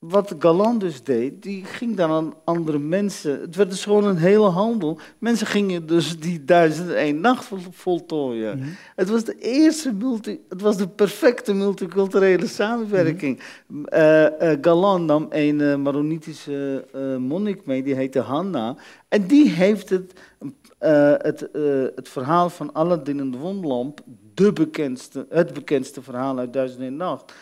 [0.00, 3.40] wat Galant dus deed, die ging dan aan andere mensen.
[3.40, 4.98] Het werd dus gewoon een hele handel.
[5.18, 8.58] Mensen gingen dus die duizend één nacht voltooien.
[8.58, 8.68] Mhm.
[8.96, 13.40] Het was de eerste multi, het was de perfecte multiculturele samenwerking.
[13.66, 13.88] Mm
[14.60, 16.86] Galant nam een uh, Maronitische
[17.18, 18.76] monnik mee, die heette Hanna.
[19.08, 20.12] En die heeft het,
[20.78, 21.48] het,
[21.94, 24.00] het verhaal van Aladdin en de Wondlamp,
[24.34, 27.32] de bekendste, het bekendste verhaal uit Duizend één Nacht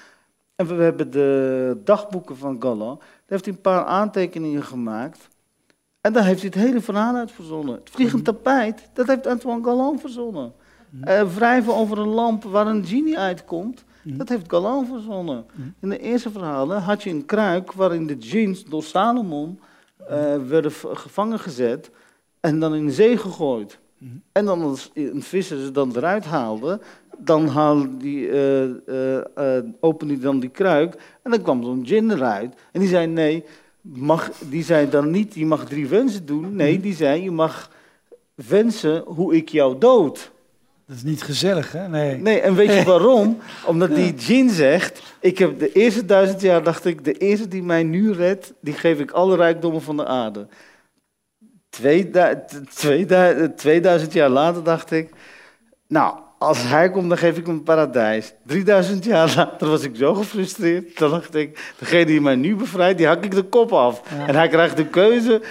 [0.59, 2.99] en we hebben de dagboeken van Galland.
[2.99, 5.29] Daar heeft hij een paar aantekeningen gemaakt.
[6.01, 7.75] En daar heeft hij het hele verhaal uit verzonnen.
[7.75, 8.33] Het vliegend mhm.
[8.33, 10.53] tapijt, dat heeft Antoine Galland verzonnen.
[11.05, 14.17] Uh, wrijven over een lamp waar een genie uitkomt, mhm.
[14.17, 15.47] dat heeft Galland verzonnen.
[15.81, 19.61] In de eerste verhalen had je een kruik waarin de jeans door Salomon
[20.01, 20.09] uh,
[20.47, 21.91] werden gevangen gezet
[22.41, 23.79] en dan in de zee gegooid.
[24.33, 26.81] En dan als een visser ze dan eruit haalde,
[27.19, 32.11] dan haalde die, uh, uh, opende hij dan die kruik en dan kwam zo'n gin
[32.11, 32.55] eruit.
[32.73, 33.45] En die zei, nee,
[33.81, 36.57] mag, die zei dan niet, je mag drie wensen doen.
[36.57, 37.71] Nee, die zei, je mag
[38.35, 40.31] wensen hoe ik jou dood.
[40.87, 41.89] Dat is niet gezellig, hè?
[41.89, 42.17] Nee.
[42.17, 43.39] Nee, en weet je waarom?
[43.67, 47.63] Omdat die gin zegt, ik heb de eerste duizend jaar, dacht ik, de eerste die
[47.63, 50.47] mij nu redt, die geef ik alle rijkdommen van de aarde.
[53.57, 55.11] 2000 jaar later dacht ik,
[55.87, 58.33] nou, als hij komt, dan geef ik hem een paradijs.
[58.47, 60.99] 3000 jaar later was ik zo gefrustreerd.
[60.99, 64.03] Dan dacht ik, degene die mij nu bevrijdt, die hak ik de kop af.
[64.27, 65.43] En hij krijgt de keuze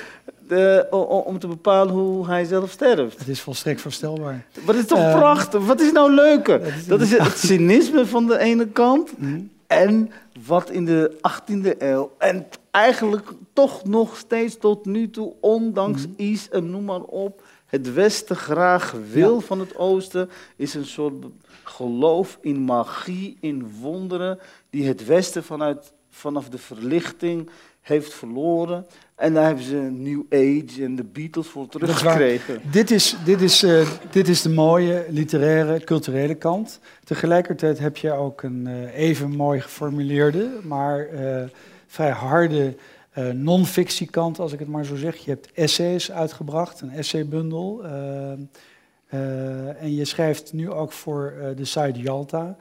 [0.47, 0.87] de,
[1.25, 3.19] om te bepalen hoe hij zelf sterft.
[3.19, 4.45] Het is volstrekt voorstelbaar.
[4.65, 5.65] Maar het is toch uh, prachtig?
[5.65, 6.61] Wat is nou leuker?
[6.87, 9.17] Dat is, het cynisme van de ene kant.
[9.17, 9.39] Mhm.
[9.67, 10.11] En
[10.45, 16.13] wat in de 18e eeuw en eigenlijk toch nog steeds tot nu toe, ondanks mm
[16.17, 21.25] iets en noem maar op, het Westen graag wil van het Oosten, is een soort
[21.63, 27.49] geloof in magie, in wonderen, die het Westen vanuit, vanaf de verlichting
[27.81, 28.85] heeft verloren.
[29.15, 32.61] En daar hebben ze New Age en de Beatles voor teruggekregen.
[32.71, 36.79] Dit is, dit, is, uh, dit is de mooie literaire, culturele kant.
[37.03, 41.43] Tegelijkertijd heb je ook een uh, even mooi geformuleerde, maar uh,
[41.87, 42.75] vrij harde
[43.17, 45.15] uh, non-fictiekant, als ik het maar zo zeg.
[45.15, 47.85] Je hebt essays uitgebracht, een essaybundel.
[47.85, 52.57] Uh, en je schrijft nu ook voor de site Yalta.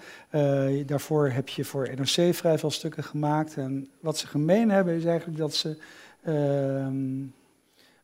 [0.87, 3.57] daarvoor heb je voor NRC vrij veel stukken gemaakt.
[3.57, 5.77] En wat ze gemeen hebben is eigenlijk dat ze
[6.23, 7.25] ehm,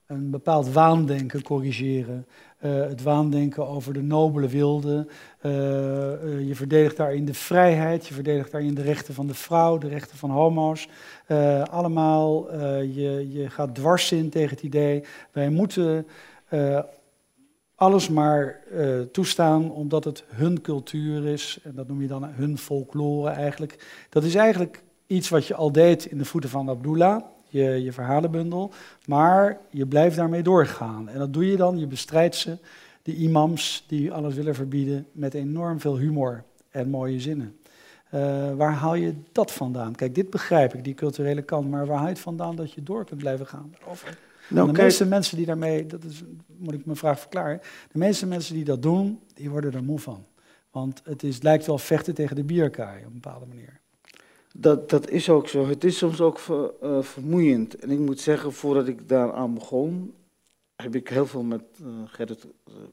[0.06, 2.26] een bepaald waandenken corrigeren.
[2.58, 5.06] het waandenken over de nobele wilde.
[6.46, 10.16] je verdedigt daarin de vrijheid, je verdedigt daarin de rechten van de vrouw, de rechten
[10.16, 10.88] van homo's.
[11.70, 16.06] Allemaal, je, je gaat dwars in tegen het idee, wij moeten
[17.74, 18.60] alles maar
[19.12, 21.58] toestaan omdat het hun cultuur is.
[21.62, 24.04] En dat noem je dan hun folklore eigenlijk.
[24.08, 27.92] Dat is eigenlijk iets wat je al deed in de voeten van Abdullah, je, je
[27.92, 28.72] verhalenbundel.
[29.06, 31.08] Maar je blijft daarmee doorgaan.
[31.08, 32.58] En dat doe je dan, je bestrijdt ze,
[33.02, 37.56] de imams die alles willen verbieden, met enorm veel humor en mooie zinnen.
[38.14, 39.94] Uh, waar haal je dat vandaan?
[39.94, 42.82] Kijk, dit begrijp ik, die culturele kant, maar waar haal je het vandaan dat je
[42.82, 43.74] door kunt blijven gaan?
[44.48, 46.22] Nou, de meeste mensen die daarmee, dat is,
[46.56, 47.60] moet ik mijn vraag verklaren,
[47.92, 50.24] de meeste mensen die dat doen, die worden er moe van.
[50.70, 53.80] Want het, is, lijkt wel vechten tegen de bierkaai op een bepaalde manier.
[54.54, 55.66] Dat, dat is ook zo.
[55.66, 57.76] Het is soms ook ver, uh, vermoeiend.
[57.76, 60.14] En ik moet zeggen, voordat ik daaraan begon,
[60.76, 62.46] heb ik heel veel met uh, Gerrit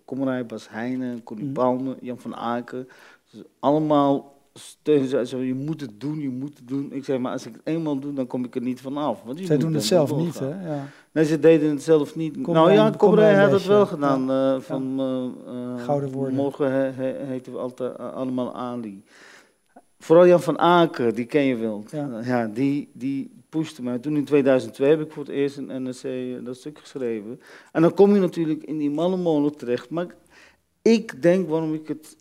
[0.06, 1.54] Kommerij, Bas Heijnen, Connie mm.
[1.54, 2.88] Palme, Jan van Aken.
[3.32, 4.39] Dus allemaal
[4.84, 5.46] ze.
[5.46, 6.92] Je moet het doen, je moet het doen.
[6.92, 9.22] Ik zeg, maar als ik het eenmaal doe, dan kom ik er niet vanaf.
[9.24, 10.50] Want Zij doen het zelf niet, hè?
[10.50, 10.88] Ja.
[11.12, 12.48] Nee, ze deden het zelf niet.
[12.48, 14.26] nou ja, Komrij had het wel gedaan.
[14.26, 14.56] Ja.
[14.56, 15.32] Uh, van, ja.
[15.54, 16.36] uh, Gouden woorden.
[16.36, 19.04] Morgen he, he, heten we altijd allemaal Ali.
[20.00, 21.84] Vooral Jan van Aken, die ken je wel.
[21.92, 22.22] Ja.
[22.24, 24.00] ja, die, die pushte mij.
[24.00, 27.40] Toen in 2002 heb ik voor het eerst een NRC dat stuk geschreven.
[27.72, 29.90] En dan kom je natuurlijk in die mannenmolen terecht.
[29.90, 30.08] Maar
[30.82, 32.16] ik denk waarom ik het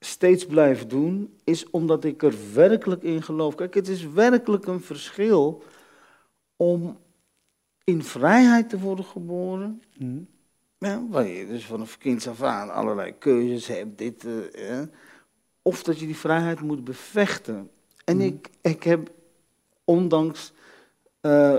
[0.00, 3.54] steeds blijf doen, is omdat ik er werkelijk in geloof.
[3.54, 5.62] Kijk, het is werkelijk een verschil
[6.56, 6.98] om
[7.84, 9.82] in vrijheid te worden geboren.
[9.98, 10.26] Mm.
[10.78, 14.82] Ja, waar je dus vanaf kinds af aan allerlei keuzes hebt, dit, uh,
[15.62, 17.70] of dat je die vrijheid moet bevechten.
[18.04, 18.28] En mm-hmm.
[18.34, 19.10] ik, ik heb,
[19.84, 20.52] ondanks
[21.22, 21.58] uh,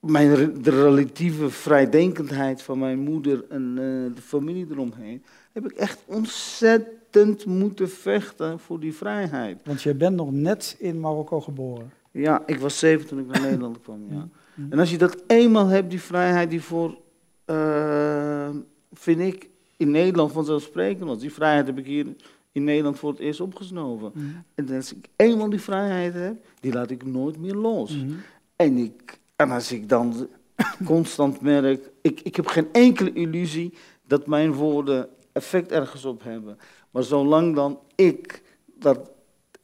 [0.00, 6.02] mijn, de relatieve vrijdenkendheid van mijn moeder en uh, de familie eromheen, heb ik echt
[6.06, 9.60] ontzettend moeten vechten voor die vrijheid.
[9.64, 11.92] Want je bent nog net in Marokko geboren.
[12.10, 14.06] Ja, ik was zeven toen ik naar Nederland kwam.
[14.10, 14.28] Ja.
[14.70, 16.98] En als je dat eenmaal hebt, die vrijheid die voor,
[17.46, 18.48] uh,
[18.92, 21.18] vind ik, in Nederland vanzelfsprekend was.
[21.18, 22.06] Die vrijheid heb ik hier
[22.52, 24.10] in Nederland voor het eerst opgesnoven.
[24.14, 24.44] Mm.
[24.54, 27.96] En als ik eenmaal die vrijheid heb, die laat ik nooit meer los.
[27.96, 28.16] Mm.
[28.56, 30.28] En, ik, en als ik dan
[30.84, 33.74] constant merk, ik, ik heb geen enkele illusie
[34.06, 36.58] dat mijn woorden effect ergens op hebben.
[36.90, 38.42] Maar zolang dan ik
[38.78, 39.10] dat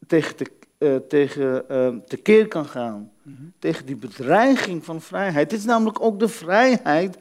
[0.07, 3.53] tegen te, uh, tegen, uh, tekeer kan gaan, mm -hmm.
[3.59, 5.51] tegen die bedreiging van vrijheid.
[5.51, 7.19] Het is namelijk ook de vrijheid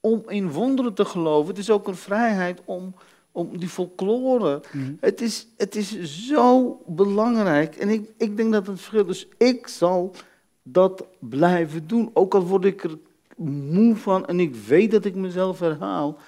[0.00, 1.48] om in wonderen te geloven.
[1.48, 2.94] Het is ook een vrijheid om,
[3.32, 4.62] om die folklore.
[4.72, 4.96] Mm -hmm.
[5.00, 7.76] het, is, het is zo belangrijk.
[7.76, 10.14] En ik, ik denk dat het verschil Dus ik zal
[10.62, 12.10] dat blijven doen.
[12.12, 12.98] Ook al word ik er
[13.36, 16.18] moe van en ik weet dat ik mezelf herhaal.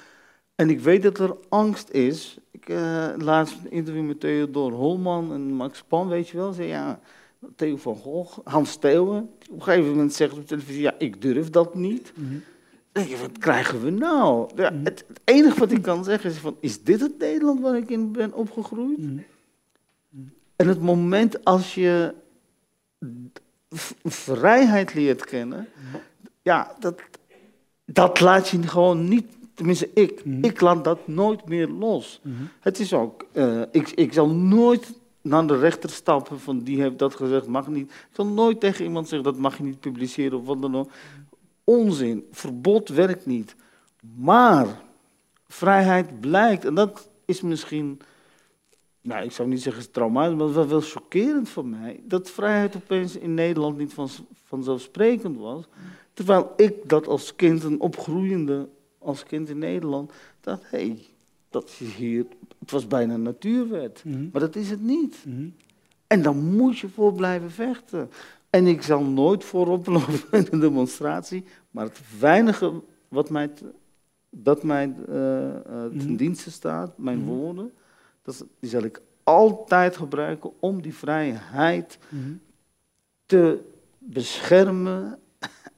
[0.59, 2.39] En ik weet dat er angst is.
[2.51, 6.53] Ik uh, laatst een interview met Theodor Holman en Max Pan, weet je wel.
[6.53, 7.01] Zei ja,
[7.57, 9.31] Theo van Gogh, Hans Steeuwen.
[9.51, 12.13] Op een gegeven moment zegt op televisie, ja, ik durf dat niet.
[12.15, 12.43] Mm -hmm.
[12.93, 14.51] denk je, wat krijgen we nou?
[14.57, 14.85] Ja, -hmm.
[14.85, 17.91] het, het, enige wat ik kan zeggen is van, is dit het Nederland waar ik
[17.91, 18.99] in ben opgegroeid?
[18.99, 19.25] Mm
[20.11, 20.33] -hmm.
[20.57, 22.15] En het moment als je
[24.05, 25.69] vrijheid leert kennen,
[26.43, 27.01] ja, dat,
[27.85, 30.25] dat laat je gewoon niet Tenminste, ik.
[30.25, 30.45] Mm -hmm.
[30.45, 32.21] Ik laat dat nooit meer los.
[32.23, 32.49] Mm -hmm.
[32.61, 36.99] Het is ook, uh, ik, ik zal nooit naar de rechter stappen van die heeft
[36.99, 37.91] dat gezegd, mag niet.
[37.91, 40.91] Ik zal nooit tegen iemand zeggen dat mag je niet publiceren of wat dan ook.
[41.65, 42.27] Onzin.
[42.31, 43.57] Verbod werkt niet.
[44.17, 44.83] Maar
[45.49, 48.01] vrijheid blijkt, en dat is misschien,
[49.01, 53.17] nou ik zou niet zeggen traumatisch, maar wel wel chockerend voor mij, dat vrijheid opeens
[53.17, 54.09] in Nederland niet van,
[54.45, 55.65] vanzelfsprekend was.
[56.13, 61.07] Terwijl ik dat als kind een opgroeiende als kind in Nederland, dat hé, hey,
[61.51, 62.27] dat is hier,
[62.59, 64.03] het was bijna natuurwet.
[64.05, 64.29] Mm -hmm.
[64.33, 65.17] Maar dat is het niet.
[65.25, 65.55] Mm -hmm.
[66.07, 68.11] En dan moet je voor blijven vechten.
[68.51, 73.51] En ik zal nooit voorop lopen in een demonstratie, maar het weinige wat mij,
[74.31, 76.17] dat mij uh, uh, ten mm -hmm.
[76.17, 77.73] dienste staat, mijn woorden,
[78.23, 81.99] dat, die zal ik altijd gebruiken om die vrijheid
[83.27, 83.61] te
[83.99, 85.19] beschermen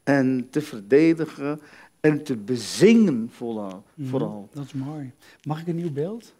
[0.03, 1.61] en te verdedigen
[2.01, 3.83] en te bezingen vooral.
[4.03, 4.49] vooral.
[4.53, 5.13] dat is mooi.
[5.43, 6.35] Mag ik een nieuw beeld?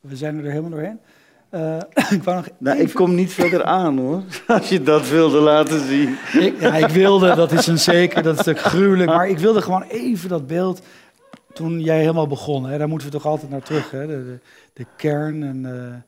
[0.00, 1.00] We zijn er helemaal doorheen.
[1.50, 1.76] Uh,
[2.18, 6.16] ik, nog nou, ik kom niet verder aan hoor, als je dat wilde laten zien.
[6.32, 9.10] Ik, ja, ik wilde, dat is een zeker, dat is natuurlijk gruwelijk.
[9.10, 10.82] Maar ik wilde gewoon even dat beeld,
[11.52, 13.90] toen jij helemaal begon, hè, daar moeten we toch altijd naar terug.
[13.90, 14.38] Hè, de, de,
[14.72, 16.04] de kern en...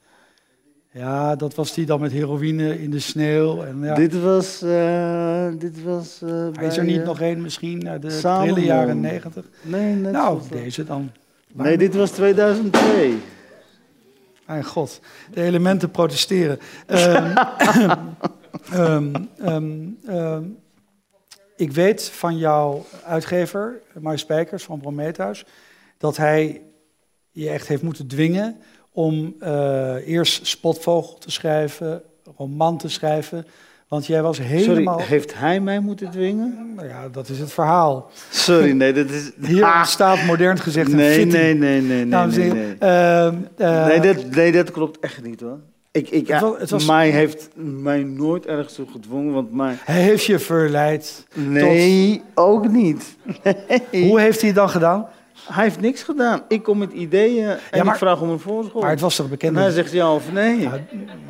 [0.95, 3.63] Ja, dat was die dan met heroïne in de sneeuw.
[3.63, 3.95] En, ja.
[3.95, 4.63] Dit was...
[4.63, 9.45] Uh, dit was uh, is er niet nog één misschien uit de prille jaren negentig?
[9.63, 11.11] Nee, net Nou, deze dan.
[11.53, 13.19] Nee, dit was 2002.
[14.47, 15.01] Mijn god,
[15.31, 16.59] de elementen protesteren.
[18.75, 20.59] um, um, um,
[21.57, 25.45] ik weet van jouw uitgever, Mark Spijkers van Prometheus,
[25.99, 26.63] dat hij
[27.31, 28.57] je echt heeft moeten dwingen
[28.93, 32.03] om uh, eerst Spotvogel te schrijven,
[32.37, 33.47] roman te schrijven.
[33.89, 34.99] Want jij was helemaal...
[34.99, 36.73] Sorry, heeft hij mij moeten dwingen?
[36.77, 38.11] Nou ja, dat is het verhaal.
[38.31, 39.31] Sorry, nee, dat is...
[39.47, 39.85] Hier ah.
[39.85, 42.77] staat modern gezegd een nee, nee, nee, nee, nee, nee, nee.
[42.81, 45.59] Uh, uh, nee, dat, nee, dat klopt echt niet hoor.
[45.91, 46.87] Ik, ik, het was, het was...
[46.87, 49.75] Mij heeft mij nooit ergens toe gedwongen, want mij...
[49.85, 53.17] Hij heeft je verleid Nee, ook niet.
[53.93, 54.09] Nee.
[54.09, 55.07] Hoe heeft hij het dan gedaan?
[55.45, 56.43] Hij heeft niks gedaan.
[56.49, 58.83] Ik kom met ideeën en ik vraag om een voorschot.
[58.83, 59.57] Maar het was toch bekend?
[59.57, 60.61] En hij zegt ja of nee.
[60.61, 60.81] Ja,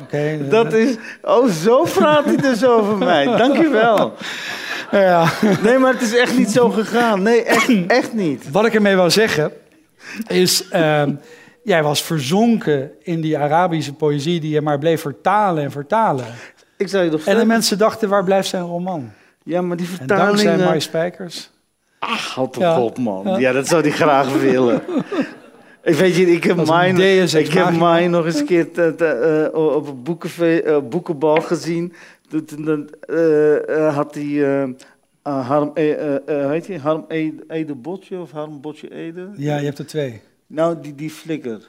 [0.01, 0.95] okay, dat is...
[1.21, 3.25] Oh, zo praat hij dus over mij.
[3.37, 4.13] Dankjewel.
[4.91, 5.29] Ja.
[5.63, 7.21] Nee, maar het is echt niet zo gegaan.
[7.21, 8.51] Nee, echt, echt niet.
[8.51, 9.51] Wat ik ermee wou zeggen
[10.27, 10.67] is...
[10.73, 11.03] Uh,
[11.63, 16.25] jij was verzonken in die Arabische poëzie die je maar bleef vertalen en vertalen.
[16.77, 19.11] Ik zou je toch En de mensen dachten, waar blijft zijn roman?
[19.43, 20.29] Ja, maar die vertalingen...
[20.29, 21.51] En dankzij Mike Spijkers...
[22.05, 23.39] Ach, houd toch op, man.
[23.39, 23.51] Ja.
[23.51, 24.81] dat zou hij graag willen.
[25.83, 26.89] Ik weet je, ik heb mij,
[27.33, 31.93] ik heb nog eens een keer te, te, uh, op een boekenve, uh, boekenbal gezien.
[32.45, 34.75] Toen uh, had hij
[35.21, 35.71] Harm,
[36.25, 39.29] heet hij, Harm Ede, Ede Botje of Harm Botje Ede?
[39.35, 40.21] Ja, je hebt er twee.
[40.47, 41.59] Nou, die, die flikker.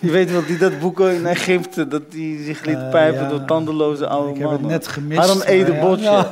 [0.00, 4.06] Je weet wel, die dat boek in Egypte, dat die zich liet pijpen door tandeloze
[4.06, 4.44] oude mannen.
[4.44, 5.26] Ik heb het net gemist.
[5.28, 6.26] Harm Ede Botje.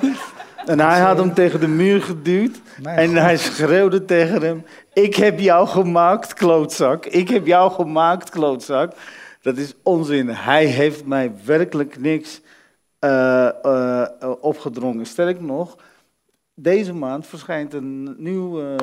[0.69, 2.61] En hij had hem tegen de muur geduwd.
[2.83, 7.07] en hij schreeuwde tegen hem: Ik heb jou gemaakt, klootzak.
[7.07, 8.93] Ik heb jou gemaakt, klootzak.
[9.43, 10.29] Dat is onzin.
[10.29, 12.41] Hij heeft mij werkelijk niks
[13.01, 14.07] uh, uh,
[14.41, 15.07] opgedrongen.
[15.07, 15.77] Sterk nog,
[16.55, 18.75] deze maand verschijnt een nieuw, uh,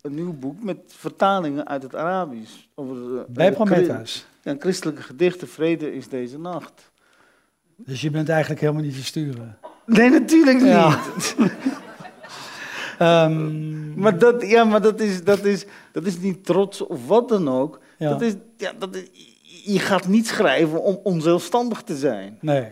[0.00, 2.54] een nieuw boek met vertalingen uit het Arabisch.
[2.74, 4.26] Over, Bij Prometheus.
[4.42, 6.90] Een christelijke gedichten, Vrede is deze nacht.
[7.76, 9.58] Dus je bent eigenlijk helemaal niet te sturen?
[9.86, 11.36] Nee, natuurlijk niet.
[13.00, 17.28] um, maar dat, ja, maar dat is, dat, is, dat is niet trots of wat
[17.28, 17.80] dan ook.
[17.98, 18.08] Ja.
[18.10, 19.04] Dat is, ja, dat is,
[19.64, 22.38] je gaat niet schrijven om onzelfstandig te zijn.
[22.40, 22.68] Nee.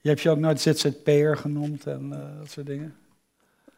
[0.00, 2.94] Je hebt je ook nooit ZZP'er genoemd en uh, dat soort dingen?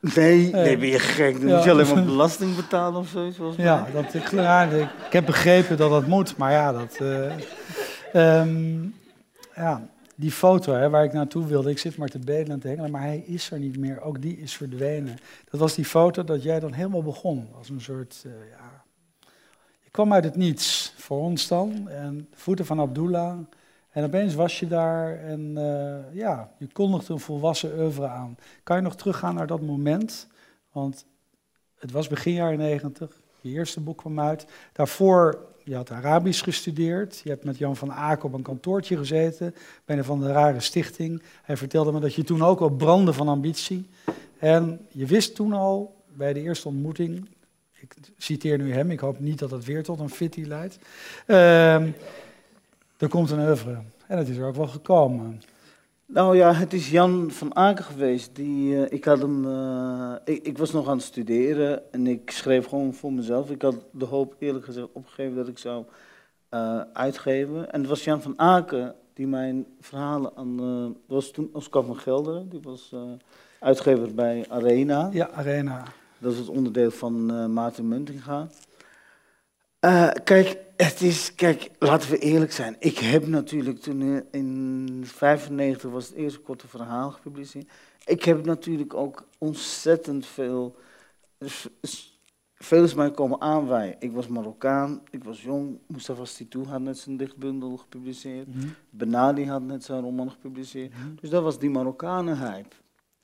[0.01, 1.41] Nee, nee, ben je gek?
[1.41, 3.39] Dan moet je alleen maar belasting betalen of zoiets?
[3.57, 6.99] Ja, dat, ik, ja, ik, heb begrepen dat dat moet, maar ja, dat...
[7.03, 8.95] Uh, um,
[9.55, 9.89] ja
[10.19, 12.91] die foto hè, waar ik naartoe wilde, ik zit maar te bedelen en te hengelen,
[12.91, 14.01] maar hij is er niet meer.
[14.01, 15.17] Ook die is verdwenen.
[15.51, 17.49] Dat was die foto dat jij dan helemaal begon.
[17.55, 18.85] Als een soort, uh, ja...
[19.81, 21.89] Je kwam uit het niets, voor ons dan.
[21.89, 23.39] En voeten van Abdullah.
[23.91, 28.37] En opeens was je daar en uh, ja, je kondigde een volwassen oeuvre aan.
[28.63, 30.27] Kan je nog teruggaan naar dat moment?
[30.73, 31.07] Want
[31.79, 33.21] het was begin jaren negentig,
[33.55, 34.47] eerste boek kwam uit.
[34.73, 37.21] Daarvoor je had Arabisch gestudeerd.
[37.25, 39.55] Je hebt met Jan van Aken op een kantoortje gezeten.
[39.85, 41.23] Bij een van de rare stichting.
[41.43, 43.89] Hij vertelde me dat je toen ook al brandde van ambitie.
[44.39, 47.29] En je wist toen al bij de eerste ontmoeting.
[47.81, 50.79] Ik citeer nu hem, ik hoop niet dat het weer tot een fitty leidt.
[51.27, 51.75] Uh,
[52.97, 53.79] er komt een oeuvre.
[54.07, 55.43] En dat is er ook wel gekomen.
[56.11, 58.37] Nou ja, het is Jan van Aken geweest.
[58.37, 62.31] Die, uh, ik, had hem, uh, ik, ik, was nog aan het studeren en ik
[62.31, 63.51] schreef gewoon voor mezelf.
[63.51, 65.85] Ik had de hoop eerlijk gezegd opgegeven dat ik zou
[66.51, 67.73] uh, uitgeven.
[67.73, 70.57] En het was Jan van Aken die mijn verhalen aan...
[70.57, 72.95] dat was toen Oscar van Gelderen, die was
[73.61, 75.09] uitgever bij Arena.
[75.13, 75.83] Ja, Arena.
[76.19, 78.49] Dat is het onderdeel van Maarten Muntinga.
[80.25, 82.77] kijk, het is, kijk, laten we eerlijk zijn.
[82.79, 87.71] Ik heb natuurlijk toen in 1995 was het eerste korte verhaal gepubliceerd.
[88.05, 90.77] Ik heb natuurlijk ook ontzettend veel.
[92.55, 93.97] Veel is mij komen aanwaaien.
[93.99, 95.79] Ik was Marokkaan, ik was jong.
[95.87, 98.55] Mustafa Stitou had net zijn dichtbundel gepubliceerd.
[98.55, 100.93] Mm Benali had net zijn roman gepubliceerd.
[100.93, 101.15] Mhm.
[101.21, 102.75] Dus dat was die Marokkanen-hype.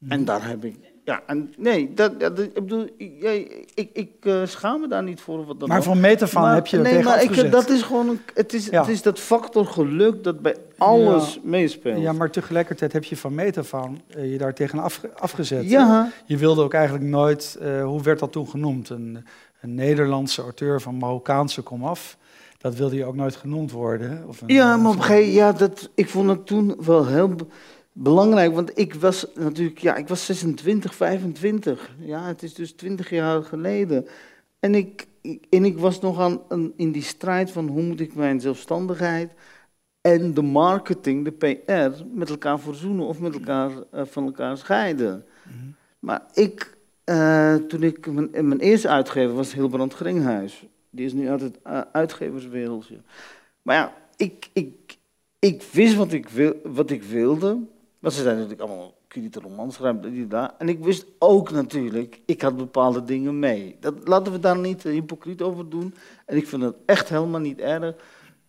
[0.09, 3.23] En daar heb ik ja, en nee, dat, dat, ik bedoel, ik,
[3.75, 5.47] ik, ik uh, schaam me daar niet voor.
[5.47, 8.21] Wat dan maar van meter van heb je Nee, maar ik, dat is gewoon, een,
[8.35, 12.01] het, is, het is dat factor geluk dat bij alles meespeelt.
[12.01, 15.71] Ja, maar tegelijkertijd heb je van meter van uh, je daar tegen af, afgezet.
[15.71, 16.12] Ja.
[16.25, 18.88] Je wilde ook eigenlijk nooit, uh, hoe werd dat toen genoemd?
[18.88, 19.25] Een,
[19.61, 22.17] een Nederlandse auteur van Marokkaanse komaf.
[22.59, 24.25] Dat wilde je ook nooit genoemd worden.
[24.29, 27.37] Of een, ja, maar op een gegeven ja, dat, ik vond het toen wel heel
[27.97, 31.90] belangrijk, want ik was natuurlijk, ja, ik was 26, 25.
[31.99, 34.07] Ja, het is dus 20 jaar geleden.
[34.61, 35.07] En ik,
[35.51, 39.33] en ik was nog aan, in die strijd van hoe moet ik mijn zelfstandigheid
[40.01, 45.25] en de marketing, de PR, met elkaar verzoenen of met elkaar uh, van elkaar scheiden.
[45.42, 45.71] Mhm.
[45.99, 50.67] Maar ik, uh, toen ik, mijn, mijn, eerste uitgever was Hilbrand Gringhuis.
[50.90, 52.97] Die is nu uit het uh, uitgeverswereldje.
[53.63, 54.97] Maar ja, ik, ik,
[55.38, 57.59] ik wist wat ik, wil, wat ik wilde.
[58.05, 59.81] Want ze zijn natuurlijk allemaal kritieke romans.
[60.59, 63.77] En ik wist ook natuurlijk, ik had bepaalde dingen mee.
[63.81, 65.94] Dat, laten we daar niet hypocriet over doen.
[66.27, 67.94] En ik vind het echt helemaal niet erg.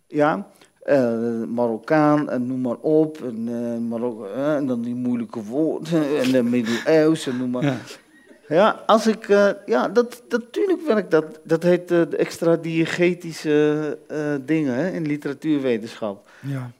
[0.07, 0.47] Ja,
[0.85, 3.21] uh, Marokkaan en noem maar op.
[3.23, 7.63] En, uh, Marokko, uh, en dan die moeilijke woorden en de middeleeuwse, noem maar.
[7.63, 7.77] Ja.
[8.47, 9.27] ja, als ik,
[9.65, 11.39] ja, dat, natuurlijk werkt dat.
[11.43, 13.97] Dat heet de extra diegetische
[14.45, 16.29] dingen hè, in literatuurwetenschap.
[16.41, 16.71] Ja.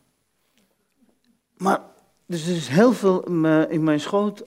[1.58, 1.94] Maar
[2.26, 3.24] dus er is heel veel
[3.70, 4.44] in mijn schoot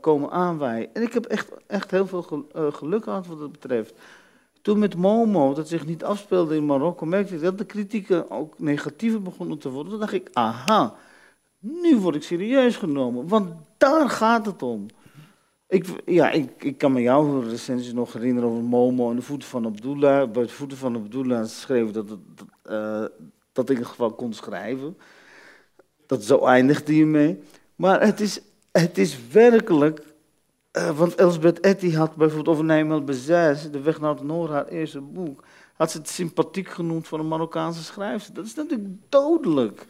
[0.00, 0.94] komen aanwaaien.
[0.94, 3.94] En ik heb echt, echt heel veel geluk gehad wat dat betreft.
[4.62, 8.58] Toen met Momo, dat zich niet afspeelde in Marokko, merkte ik dat de kritieken ook
[8.58, 9.90] negatiever begonnen te worden.
[9.90, 10.94] Toen dacht ik, aha,
[11.58, 14.86] nu word ik serieus genomen, want daar gaat het om.
[15.68, 19.48] Ik, ja, ik, ik kan me jouw recensies nog herinneren over Momo en de voeten
[19.48, 20.30] van Abdullah.
[20.30, 22.18] Bij de voeten van Abdullah schreef dat, dat,
[22.70, 23.04] uh,
[23.52, 24.96] dat ik ieder geval kon schrijven.
[26.06, 27.42] Dat zo eindigde je mee.
[27.76, 28.40] Maar het is,
[28.72, 30.02] het is werkelijk
[30.76, 34.66] uh, want Elsbeth Etty had bijvoorbeeld over Nijmel Bezes, De Weg naar het Noorden, haar
[34.66, 35.44] eerste boek,
[35.76, 38.34] had ze het sympathiek genoemd voor een Marokkaanse schrijfster.
[38.34, 39.86] Dat is natuurlijk dodelijk.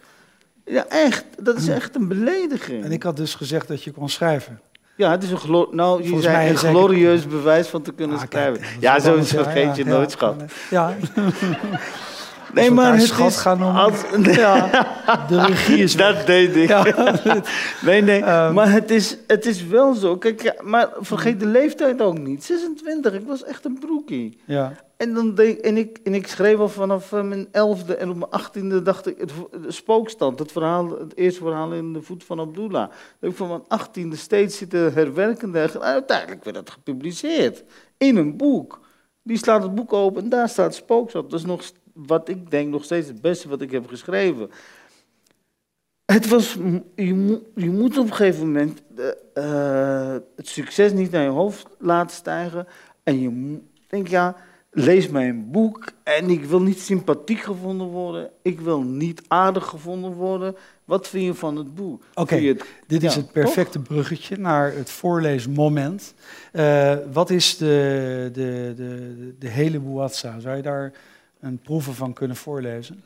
[0.64, 1.24] Ja, echt.
[1.38, 2.84] Dat is echt een belediging.
[2.84, 4.60] En ik had dus gezegd dat je kon schrijven.
[4.96, 8.62] Ja, het is een, nou, je zei een glorieus bewijs van te kunnen ah, schrijven.
[8.80, 10.42] ja, zo vergeet je nooit, schat.
[10.70, 10.96] Ja.
[12.52, 13.36] Nee, maar het is...
[13.36, 13.58] gaan
[14.22, 14.86] ja,
[15.28, 16.68] de regie is Dat deed ik.
[16.68, 16.84] Ja.
[17.86, 18.20] nee, nee.
[18.20, 20.16] Um, maar het is, het is wel zo.
[20.16, 22.44] Kijk, ja, maar vergeet de leeftijd ook niet.
[22.44, 24.40] 26, ik was echt een broekie.
[24.44, 24.72] Ja.
[24.96, 28.16] En, dan deed, en, ik, en ik schreef al vanaf eh, mijn elfde en op
[28.16, 29.18] mijn achttiende dacht ik...
[29.18, 29.32] Het,
[29.62, 32.88] de spookstand, het, verhaal, het eerste verhaal in de voet van Abdullah.
[33.20, 35.54] Dat ik van mijn achttiende steeds zitten herwerken.
[35.54, 37.64] En uiteindelijk werd het gepubliceerd.
[37.98, 38.80] In een boek.
[39.22, 41.30] Die slaat het boek open en daar staat spookstand.
[41.30, 41.62] Dat is nog
[41.96, 44.50] wat ik denk nog steeds het beste wat ik heb geschreven.
[46.04, 46.56] Het was,
[46.94, 48.82] je, je moet op een gegeven moment
[49.34, 52.66] uh, het succes niet naar je hoofd laten stijgen.
[53.02, 54.36] En je denkt, ja,
[54.70, 58.30] lees mijn boek en ik wil niet sympathiek gevonden worden.
[58.42, 60.56] Ik wil niet aardig gevonden worden.
[60.84, 62.02] Wat vind je van het boek?
[62.14, 66.14] Oké, dit is het perfecte bruggetje naar het voorleesmoment.
[66.52, 70.40] Uh, wat is de, de, de, de hele Boatsa?
[70.40, 70.92] Zou je daar
[71.46, 73.04] een proeven van kunnen voorlezen.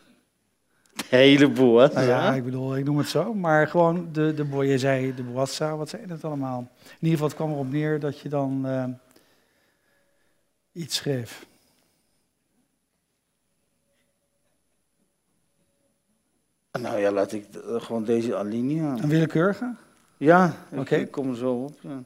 [1.09, 1.89] heleboel, hè?
[1.89, 3.35] Nou ja, ik bedoel, ik noem het zo.
[3.35, 6.59] Maar gewoon de, de je zei de boassa, wat zijn het allemaal?
[6.59, 8.85] In ieder geval, het kwam erop neer dat je dan uh,
[10.73, 11.47] iets schreef.
[16.73, 18.97] Nou ja, laat ik gewoon deze alinea.
[18.99, 19.75] Een willekeurige?
[20.17, 20.97] Ja, oké.
[20.97, 21.79] Ik kom er zo op.
[21.81, 22.03] Ja.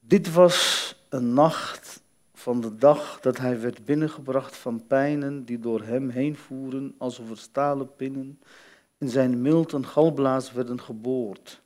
[0.00, 2.01] Dit was een nacht
[2.42, 7.30] van de dag dat hij werd binnengebracht van pijnen die door hem heen voeren alsof
[7.30, 8.40] er stalen pinnen
[8.98, 11.62] in zijn mild en galblaas werden geboord.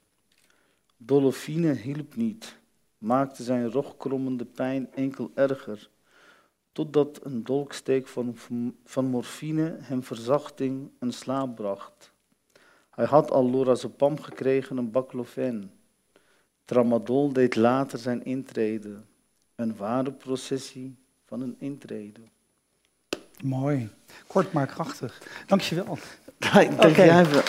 [0.96, 2.58] Dolofine hielp niet,
[2.98, 5.90] maakte zijn rogkrommende pijn enkel erger,
[6.72, 8.36] totdat een dolksteek van,
[8.84, 12.12] van morfine hem verzachting en slaap bracht.
[12.90, 15.72] Hij had al lorazepam gekregen en baclofen.
[16.64, 19.02] Tramadol deed later zijn intrede
[19.56, 22.20] een ware processie van een intrede.
[23.42, 23.88] Mooi.
[24.26, 25.22] Kort maar krachtig.
[25.46, 25.98] Dankjewel.
[26.76, 27.06] Okay.
[27.06, 27.42] jij wel.